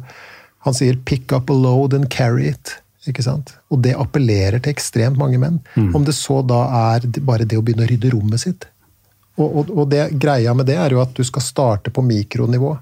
[0.63, 2.79] Han sier 'pick up a load and carry it'.
[3.09, 3.55] Ikke sant?
[3.73, 5.59] Og det appellerer til ekstremt mange menn.
[5.75, 5.91] Mm.
[5.95, 6.61] Om det så da
[6.93, 8.67] er bare det å begynne å rydde rommet sitt.
[9.35, 12.75] Og, og, og det, greia med det er jo at du skal starte på mikronivå.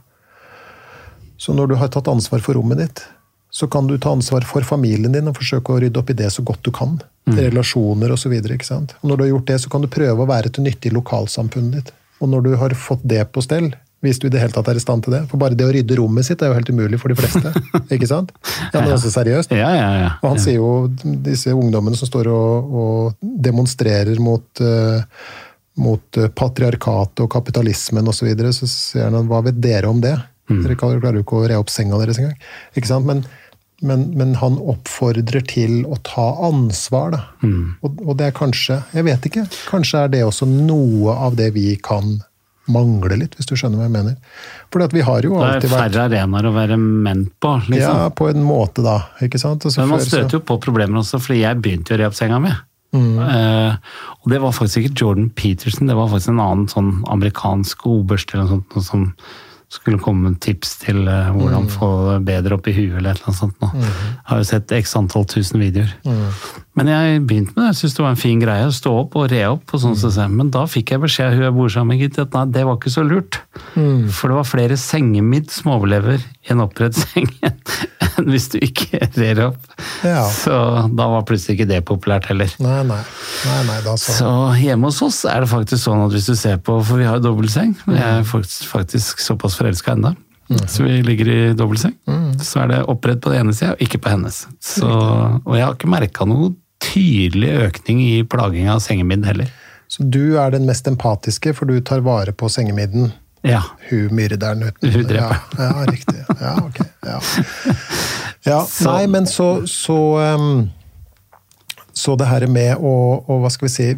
[1.41, 3.03] Så når du har tatt ansvar for rommet ditt,
[3.51, 6.29] så kan du ta ansvar for familien din og forsøke å rydde opp i det
[6.31, 6.99] så godt du kan.
[7.27, 7.39] Mm.
[7.47, 8.35] Relasjoner osv.
[8.37, 11.79] Når du har gjort det, så kan du prøve å være til nytte i lokalsamfunnet
[11.79, 11.91] ditt.
[12.21, 13.71] Og når du har fått det på stell,
[14.01, 15.73] hvis du i det hele tatt er i stand til det For bare det å
[15.73, 17.53] rydde rommet sitt er jo helt umulig for de fleste.
[17.95, 18.33] ikke sant?
[18.71, 19.53] Ja, er også seriøst.
[19.53, 20.71] Ja, ja, ja, og han sier jo
[21.25, 25.03] disse ungdommene som står og, og demonstrerer mot, uh,
[25.81, 30.01] mot uh, patriarkatet og kapitalismen osv., så, videre, så sier han hva vet dere om
[30.03, 30.15] det?
[30.51, 30.65] Mm.
[30.65, 32.35] Dere klarer jo ikke å re opp senga deres engang.
[32.75, 33.07] Ikke sant?
[33.09, 33.23] Men
[33.81, 37.21] men, men, han oppfordrer til å ta ansvar, da.
[37.41, 37.79] Mm.
[37.81, 39.45] Og, og, det er kanskje Jeg vet ikke.
[39.71, 42.19] Kanskje er det også noe av det vi kan
[42.71, 44.17] mangle litt, hvis du skjønner hva jeg mener.
[44.71, 47.53] Fordi at vi har jo alltid vært Det er færre arenaer å være menn på,
[47.67, 48.01] liksom.
[48.05, 48.97] Ja, på en måte, da.
[49.23, 49.67] ikke sant?
[49.67, 52.17] Altså, men man støter jo på problemer også, fordi jeg begynte jo å re opp
[52.17, 52.55] senga mi.
[52.91, 53.13] Mm.
[53.19, 53.77] Uh,
[54.19, 58.33] og det var faktisk ikke Jordan Peterson, det var faktisk en annen sånn amerikansk oberst
[58.33, 58.75] eller noe sånt.
[58.75, 59.07] Noe som
[59.71, 61.71] skulle komme med tips til uh, hvordan mm.
[61.71, 61.89] få
[62.27, 63.61] bedre opp i huet eller et eller annet sånt.
[63.63, 63.85] Mm.
[63.85, 65.93] Jeg har jo sett x antall tusen videoer.
[66.03, 66.25] Mm.
[66.79, 67.69] Men jeg begynte med det.
[67.73, 69.73] Jeg syntes det var en fin greie å stå opp og re opp.
[69.75, 70.37] og sånn mm.
[70.39, 72.93] Men da fikk jeg beskjed hun jeg bor sammen med, at nei, det var ikke
[72.93, 73.41] så lurt.
[73.75, 74.07] Mm.
[74.07, 77.27] For det var flere sengemidd som overlever i en oppredd seng
[78.11, 79.67] enn hvis du ikke rer opp.
[80.07, 80.23] Ja.
[80.31, 80.55] Så
[80.95, 82.55] da var plutselig ikke det populært heller.
[82.63, 83.01] Nei, nei.
[83.49, 84.15] nei, nei da så.
[84.21, 87.07] så hjemme hos oss er det faktisk sånn at hvis du ser på, for vi
[87.09, 90.15] har jo dobbeltseng, jeg er faktisk, faktisk såpass forelska ennå.
[90.51, 90.67] Mm.
[90.67, 91.93] Så vi ligger i dobbeltseng.
[92.07, 92.39] Mm.
[92.43, 94.43] Så er det oppredd på den ene sida, og ikke på hennes.
[94.59, 96.51] Så, og jeg har ikke merka noe
[96.81, 99.51] tydelig økning i plaging av sengemidden heller.
[99.91, 103.11] Så du er den mest empatiske, for du tar vare på sengemidden?
[103.43, 103.63] Ja.
[103.89, 105.41] Hun myrderen uten Hun dreper.
[105.57, 106.19] Ja, ja, riktig.
[106.39, 106.79] Ja, ok.
[107.05, 107.19] Ja.
[108.51, 110.69] ja nei, men så, så, um,
[111.93, 113.89] så det her med å, å Hva skal vi si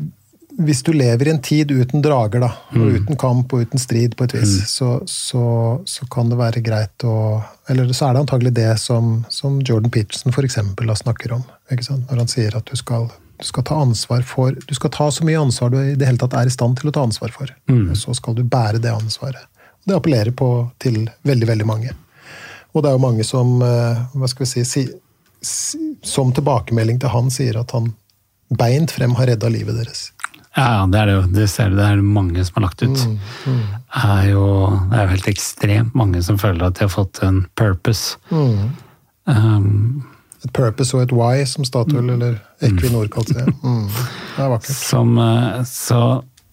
[0.57, 2.95] hvis du lever i en tid uten drager, da, og mm.
[2.97, 4.69] uten kamp og uten strid, på et vis, mm.
[4.69, 5.45] så, så,
[5.89, 7.41] så, kan det være greit å
[7.71, 10.59] Eller så er det antagelig det som, som Jordan Peterson f.eks.
[11.01, 11.43] snakker om.
[11.71, 13.07] Når han sier at du skal,
[13.39, 16.21] du skal, ta ansvar for Du skal ta så mye ansvar du i det hele
[16.21, 17.49] tatt er i stand til å ta ansvar for.
[17.71, 17.89] Mm.
[17.89, 19.47] Og så skal du bære det ansvaret.
[19.83, 20.49] Det appellerer på
[20.79, 21.95] til veldig, veldig mange.
[22.73, 24.85] Og det er jo mange som eh, hva skal vi si, si,
[25.41, 27.91] si som tilbakemelding til han sier at han
[28.53, 30.11] beint frem har redda livet deres.
[30.55, 31.21] Ja, det er det jo.
[31.33, 33.05] Det ser du, det er mange som har lagt ut.
[33.09, 33.61] Mm, mm.
[33.73, 34.47] Det, er jo,
[34.91, 38.19] det er jo helt ekstremt mange som føler at de har fått en purpose.
[38.29, 38.73] Mm.
[39.25, 40.03] Um,
[40.43, 43.47] et purpose og et why, som Statoil eller Equinor kalte det.
[43.63, 43.87] Mm.
[44.33, 44.75] Det er vakkert.
[44.75, 45.99] Som, eh, så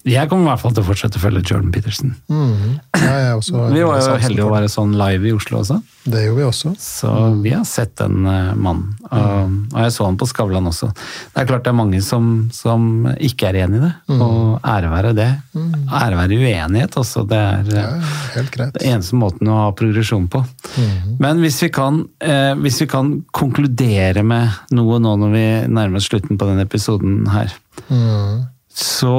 [0.07, 2.15] jeg kommer i hvert fall til å fortsette å følge Jordan Peterson.
[2.31, 2.79] Mm.
[2.97, 5.77] Ja, vi var jo heldige å være sånn live i Oslo også.
[6.01, 6.71] Det gjorde vi også.
[6.81, 7.09] Så
[7.43, 8.95] vi har sett den uh, mannen.
[9.11, 10.89] Og, og, jeg så han på Skavlan også.
[10.95, 12.87] Det er klart det er mange som, som
[13.21, 14.23] ikke er enig i det, mm.
[14.25, 15.29] og ære være det.
[15.53, 15.75] Mm.
[15.99, 17.25] Ære være uenighet også.
[17.29, 17.91] Det er ja,
[18.37, 18.73] helt greit.
[18.79, 20.41] det eneste måten å ha progresjon på.
[20.81, 21.19] Mm.
[21.21, 26.01] Men hvis vi, kan, eh, hvis vi kan konkludere med noe nå når vi nærmer
[26.01, 27.53] oss slutten på denne episoden her,
[27.91, 28.41] mm.
[28.73, 29.15] så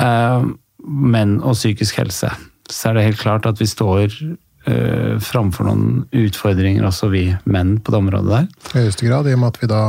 [0.00, 0.46] eh,
[0.82, 2.30] menn og psykisk helse,
[2.70, 4.14] så er det helt klart at vi står
[4.66, 8.46] uh, framfor noen utfordringer, også vi menn, på det området der.
[8.72, 9.82] I høyeste grad, i og med at vi da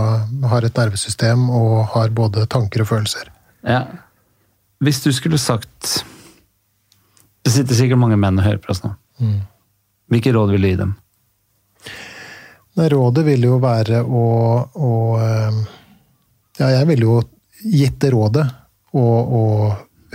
[0.51, 3.31] har et nervesystem og har både tanker og følelser.
[3.65, 3.85] Ja.
[4.83, 6.03] Hvis du skulle sagt
[7.43, 8.93] Det sitter sikkert mange menn og hører på oss nå.
[9.19, 9.39] Mm.
[10.11, 10.93] Hvilke råd vil du gi dem?
[12.79, 14.25] Nei, rådet vil jo være å,
[14.63, 15.57] å eh,
[16.59, 17.17] Ja, jeg ville jo
[17.63, 18.45] gitt det rådet
[18.95, 19.03] å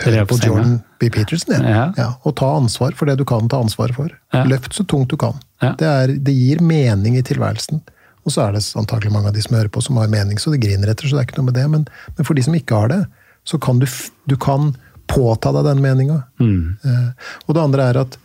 [0.05, 1.11] høre på Jordan B.
[1.15, 1.85] Peterson ja.
[1.97, 2.09] Ja.
[2.27, 4.13] Og ta ansvar for det du kan ta ansvar for.
[4.49, 5.39] Løft så tungt du kan.
[5.61, 7.83] Det, er, det, gir mening i tilværelsen.
[8.27, 10.53] Og så er det antakelig mange av de som hører på, som har mening, så
[10.53, 11.09] det griner etter.
[11.09, 11.87] så det er ikke noe med det, Men,
[12.17, 13.03] men for de som ikke har det,
[13.49, 13.87] så kan du,
[14.29, 14.75] du kan
[15.09, 16.23] påta deg den meninga.
[16.41, 16.77] Mm.
[16.85, 18.19] Eh, og det andre er at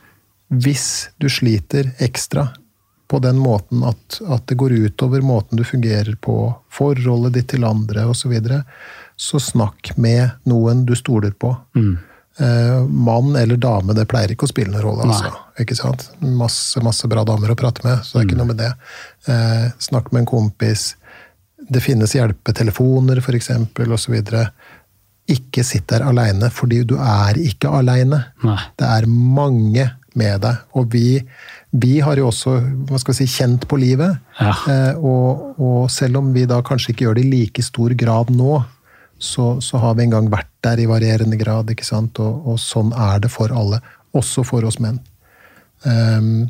[0.53, 2.49] hvis du sliter ekstra
[3.07, 6.35] på den måten at, at det går utover måten du fungerer på,
[6.73, 8.63] forholdet ditt til andre osv., så, videre,
[9.19, 11.53] så snakk med noen du stoler på.
[11.75, 11.93] Mm.
[12.37, 15.05] Eh, mann eller dame, det pleier ikke å spille noen rolle.
[15.05, 15.31] Altså.
[15.61, 16.07] ikke sant?
[16.23, 18.71] Masse, masse bra damer å prate med, så det er ikke noe med det.
[19.29, 20.93] Eh, snakk med en kompis.
[21.63, 23.51] Det finnes hjelpetelefoner, f.eks.,
[23.85, 24.15] osv.
[25.33, 28.25] Ikke sitt der aleine, fordi du er ikke aleine.
[28.81, 30.65] Det er mange med deg.
[30.77, 31.21] Og vi,
[31.71, 32.57] vi har jo også
[32.89, 34.17] hva skal vi si, kjent på livet.
[34.41, 34.53] Ja.
[34.69, 38.33] Eh, og, og selv om vi da kanskje ikke gjør det i like stor grad
[38.33, 38.63] nå,
[39.23, 41.69] så, så har vi en gang vært der i varierende grad.
[41.71, 42.19] ikke sant?
[42.19, 43.79] Og, og sånn er det for alle.
[44.13, 44.99] Også for oss menn.
[45.83, 46.49] Um,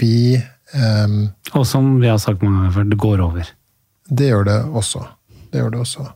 [0.00, 0.36] vi
[0.76, 3.50] um, Og som vi har sagt mange ganger før, det går over.
[4.08, 5.02] Det gjør det også.
[5.50, 6.06] Det gjør det også.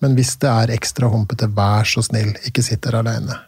[0.00, 3.38] Men hvis det er ekstra humpete, vær så snill, ikke sitt der aleine.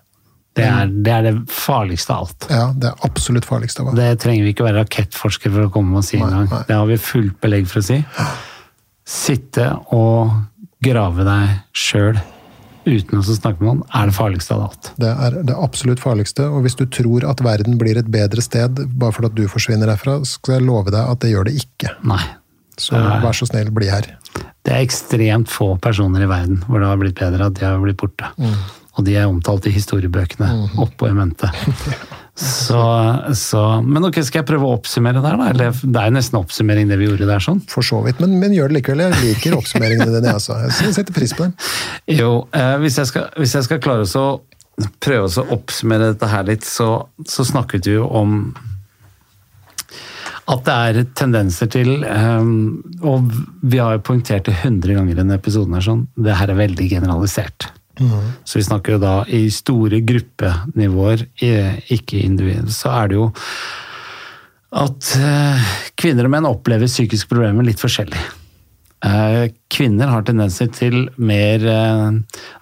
[0.52, 0.68] Det
[1.02, 2.46] det er det farligste av alt.
[2.52, 3.98] Ja, det er absolutt farligste av alt.
[3.98, 6.50] Det trenger vi ikke være rakettforsker for å komme og si engang.
[6.68, 8.02] Det har vi fullt belegg for å si.
[9.08, 10.34] Sitte og
[10.82, 12.20] grave deg sjøl
[12.82, 14.90] uten å snakke med noen, er det farligste av alt.
[14.98, 16.48] Det er det absolutt farligste.
[16.50, 20.18] Og hvis du tror at verden blir et bedre sted bare fordi du forsvinner herfra,
[20.26, 21.94] skal jeg love deg at det gjør det ikke.
[22.10, 22.22] Nei.
[22.80, 24.08] Så vær så snill, bli her.
[24.64, 27.78] Det er ekstremt få personer i verden hvor det har blitt bedre at de har
[27.82, 28.32] blitt borte.
[28.40, 28.56] Mm.
[28.98, 30.50] Og de er omtalt i historiebøkene
[30.82, 31.52] oppå i mente.
[32.34, 32.80] Så,
[33.36, 35.50] så, men ok, skal jeg prøve å oppsummere der, da?
[35.52, 37.60] Eller, det er jo nesten oppsummering det vi gjorde der, sånn.
[37.68, 38.22] For så vidt.
[38.24, 39.04] Men, men gjør det likevel.
[39.04, 40.56] Jeg liker oppsummeringene dine, altså.
[40.64, 41.52] Jeg setter pris på dem.
[42.08, 44.26] Jo, eh, hvis, jeg skal, hvis jeg skal klare å
[45.04, 46.88] prøve å oppsummere dette her litt, så,
[47.28, 48.38] så snakket vi jo om
[50.50, 52.48] at det er tendenser til eh,
[53.06, 53.28] Og
[53.62, 56.58] vi har jo poengtert det 100 ganger i denne episoden her sånn, det her er
[56.58, 57.68] veldig generalisert.
[58.00, 61.26] Så vi snakker jo da i store gruppenivåer,
[61.92, 62.70] ikke individ.
[62.72, 63.30] Så er det jo
[64.72, 68.22] at eh, kvinner og menn opplever psykiske problemer litt forskjellig.
[69.02, 72.02] Eh, Kvinner har tendenser til mer eh,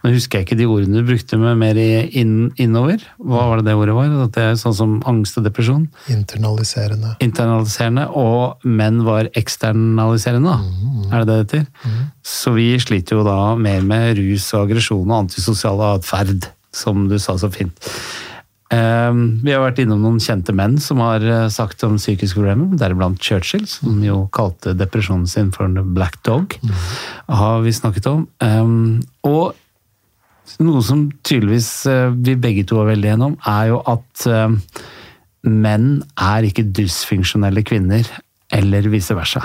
[0.01, 3.03] Nå husker jeg ikke de ordene du brukte, men mer inn, innover.
[3.19, 4.15] Hva var det det ordet var?
[4.25, 5.85] At det er sånn som angst og depresjon.
[6.13, 7.13] Internaliserende.
[7.25, 8.07] Internaliserende.
[8.17, 10.89] Og menn var eksternaliserende, mm.
[11.11, 12.09] Er det det det heter?
[12.25, 17.19] Så vi sliter jo da mer med rus og aggresjon og antisosial atferd, som du
[17.19, 17.91] sa så fint.
[18.71, 19.13] Eh,
[19.43, 23.19] Vi har vært innom noen kjente menn som har eh, sagt om psykiske problemer, deriblant
[23.19, 26.55] Churchill, som jo kalte depresjonen sin for the black dog.
[27.29, 28.29] Har vi snakket om.
[28.41, 29.55] Eh, Og
[30.61, 34.59] noe som tydeligvis eh, vi begge to er veldig enige om, er jo at eh,
[35.47, 38.07] menn er ikke dysfunksjonelle kvinner,
[38.53, 39.45] eller vice versa.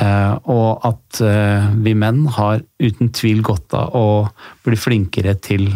[0.00, 4.04] Eh, og at uh, vi menn har uten tvil godt av å
[4.64, 5.66] bli flinkere til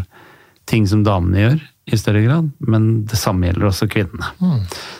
[0.71, 4.30] ting som damene gjør, i større grad, men det samme gjelder også kvinnene.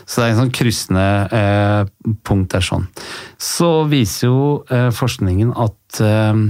[0.05, 1.93] Så det er en sånn kryssende eh,
[2.27, 2.85] punkt der sånn.
[3.41, 6.43] Så viser jo eh, forskningen at eh,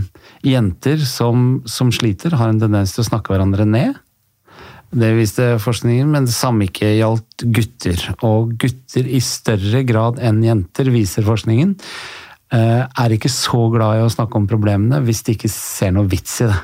[0.46, 3.94] jenter som, som sliter, har en tendens til å snakke hverandre ned.
[4.94, 8.02] Det viste forskningen, men det samme ikke gjaldt gutter.
[8.26, 11.74] Og gutter i større grad enn jenter, viser forskningen,
[12.54, 16.10] eh, er ikke så glad i å snakke om problemene hvis de ikke ser noe
[16.10, 16.60] vits i det.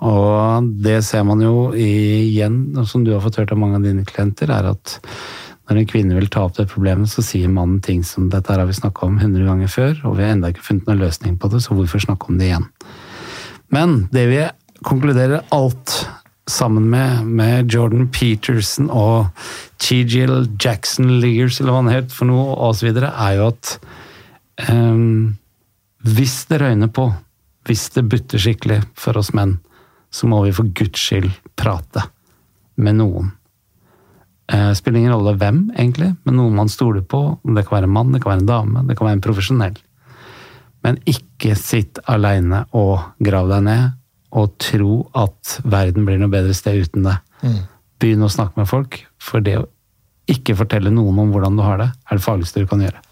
[0.00, 4.06] Og det ser man jo igjen, som du har fått hørt av mange av dine
[4.08, 5.00] klienter, er at
[5.70, 8.66] når en kvinne vil ta opp det problemet, så sier mannen ting som dette har
[8.66, 11.50] vi snakka om 100 ganger før, og vi har enda ikke funnet noen løsning på
[11.52, 12.66] det, så hvorfor snakke om det igjen?
[13.70, 14.40] Men det vi
[14.86, 15.94] konkluderer alt
[16.50, 19.28] sammen med, med Jordan Peterson og
[19.78, 20.48] T.G.L.
[20.58, 23.76] Jackson Liggers, eller hva han het for noe, videre, er jo at
[24.72, 25.36] um,
[26.02, 27.10] hvis det røyner på,
[27.68, 29.58] hvis det butter skikkelig for oss menn,
[30.10, 32.02] så må vi for guds skyld prate
[32.80, 33.30] med noen.
[34.50, 37.22] Eh, spiller ingen rolle hvem, egentlig, men noen man stoler på.
[37.44, 39.78] Det kan være en mann, det kan være en dame, det kan være en profesjonell.
[40.82, 43.96] Men ikke sitt aleine og grav deg ned,
[44.30, 47.22] og tro at verden blir noe bedre sted uten deg.
[48.00, 49.66] Begynn å snakke med folk, for det å
[50.30, 53.02] ikke fortelle noen om hvordan du har det, er det farligste du kan gjøre.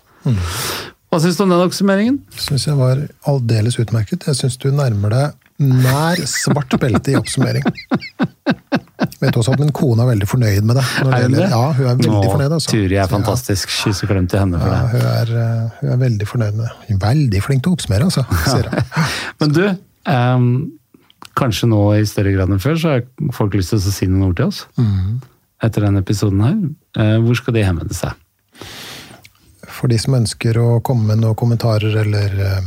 [1.09, 2.19] Hva syns du om den oppsummeringen?
[2.37, 3.01] Syns jeg var
[3.31, 4.27] aldeles utmerket.
[4.29, 7.65] Jeg syns du nærmer deg nær svart belte i oppsummering.
[9.19, 10.85] Vet også at min kone er veldig fornøyd med det.
[11.03, 11.49] når Er gjelder- det?
[11.51, 12.53] Ja, hun er veldig Nå, fornøyd.
[12.55, 12.71] Altså.
[12.71, 13.69] Turi er fantastisk.
[13.69, 14.91] Kyss og klem til henne for Ja, det.
[14.93, 16.99] hun, er, eh, hun er veldig fornøyd med det.
[17.03, 19.07] Veldig flink til å oppsummere, altså, sier ja.
[19.41, 20.73] Men du, um,
[21.39, 23.03] kanskje nå i større grad enn før, så har
[23.33, 24.65] folk lyst til å si noen ord til oss.
[25.63, 26.57] Etter denne episoden her.
[27.03, 28.13] Eh, hvor skal de henvende seg?
[29.69, 32.61] For de som ønsker å komme med noen kommentarer eller eh,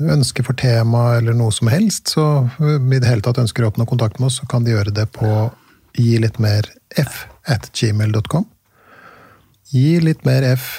[0.00, 2.24] ønsker for tema eller noe som helst, så
[2.60, 5.06] i det hele tatt ønsker å oppnå kontakt med oss, så kan de gjøre det
[5.16, 5.50] på
[5.98, 6.68] gi litt mer
[6.98, 8.46] f at gmail.com.
[9.70, 10.70] Gi litt mer f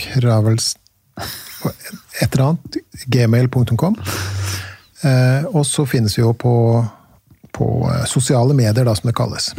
[0.00, 0.74] kravels
[2.22, 3.98] et eller annet gmail.com.
[5.04, 6.54] Eh, og så finnes vi jo på,
[7.54, 9.52] på eh, sosiale medier, da, som det kalles.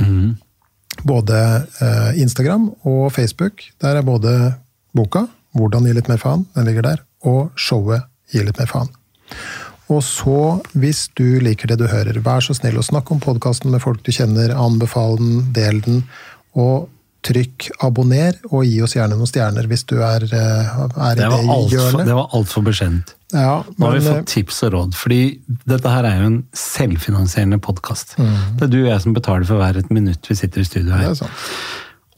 [1.03, 1.39] både
[1.83, 3.63] eh, Instagram og Facebook.
[3.81, 4.55] Der er både
[4.95, 8.91] boka 'Hvordan gi litt mer faen', den ligger der, og showet 'Gi litt mer faen'.
[9.93, 13.69] Og så, hvis du liker det du hører, vær så snill å snakke om podkasten
[13.73, 16.03] med folk du kjenner, anbefal den, del den,
[16.57, 16.89] og
[17.25, 21.29] trykk abonner, og gi oss gjerne noen stjerner hvis du er, eh, er i Det
[21.29, 22.05] altfor hjørnet.
[22.05, 23.13] det var alt for beskjedent.
[23.33, 25.21] Ja, Nå har vi eh, fått tips og råd, fordi
[25.65, 28.15] dette her er jo en selvfinansierende podkast.
[28.21, 28.35] Mm.
[28.59, 30.93] Det er du og jeg som betaler for hver et minutt vi sitter i studio
[30.93, 31.09] her.
[31.09, 31.49] det er sant.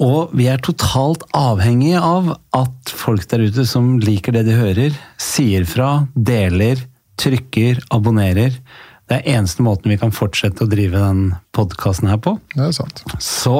[0.03, 4.97] Og vi er totalt avhengige av at folk der ute som liker det de hører,
[5.17, 6.83] sier fra, deler,
[7.17, 8.59] trykker, abonnerer.
[9.09, 11.23] Det er eneste måten vi kan fortsette å drive den
[11.55, 12.35] podkasten her på.
[12.53, 13.01] Det er sant.
[13.23, 13.55] Så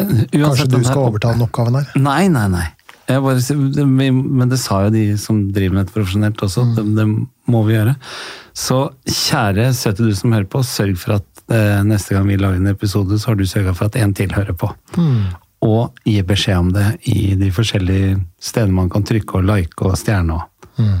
[0.00, 1.92] eh, Kanskje du skal overta den oppgaven her?
[2.02, 2.66] Nei, nei, nei.
[3.08, 3.56] Jeg bare,
[3.96, 6.74] men det sa jo de som driver med dette profesjonelt også, Mm.
[6.76, 7.06] det, det
[7.54, 7.94] må vi gjøre.
[8.58, 12.70] Så kjære søte du som hører på, sørg for at neste gang vi lager en
[12.70, 14.68] episode, så har du sørga for at en til hører på.
[14.98, 15.30] Mm.
[15.64, 19.96] Og gi beskjed om det i de forskjellige stedene man kan trykke og like og
[19.98, 20.46] stjerne og
[20.78, 20.98] Mm.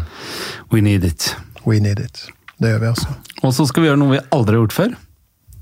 [0.72, 1.36] We need it.
[1.66, 2.28] We need it.
[2.58, 3.12] Det gjør vi altså.
[3.42, 4.96] Og så skal vi gjøre noe vi aldri har gjort før.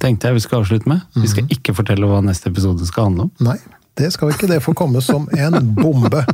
[0.00, 1.04] Tenkte jeg vi skal avslutte med.
[1.16, 3.32] Vi skal ikke fortelle hva neste episode skal handle om.
[3.44, 3.56] Nei,
[3.96, 4.48] det skal ikke.
[4.50, 6.24] Det får komme som en bombe.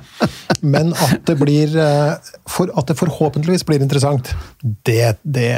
[0.62, 4.34] Men at det blir eh, for, At det forhåpentligvis blir interessant,
[4.86, 5.54] det, det,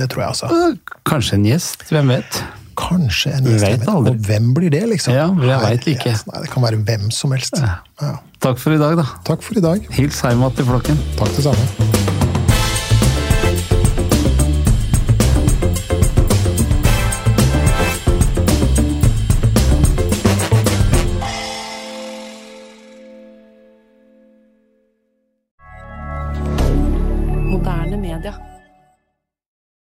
[0.00, 0.76] det tror jeg altså.
[1.08, 2.40] Kanskje en gjest, hvem vet?
[2.76, 3.64] Kanskje en gjest.
[3.64, 4.12] vet aldri.
[4.12, 5.16] Og hvem blir det, liksom?
[5.16, 6.14] Ja, jeg vet ikke.
[6.28, 7.60] Nei, det kan være hvem som helst.
[7.62, 8.18] Ja.
[8.44, 9.08] Takk for i dag, da.
[9.26, 9.88] Takk for i dag.
[9.96, 11.00] Hils Heimat til flokken.
[11.16, 12.25] Takk det samme.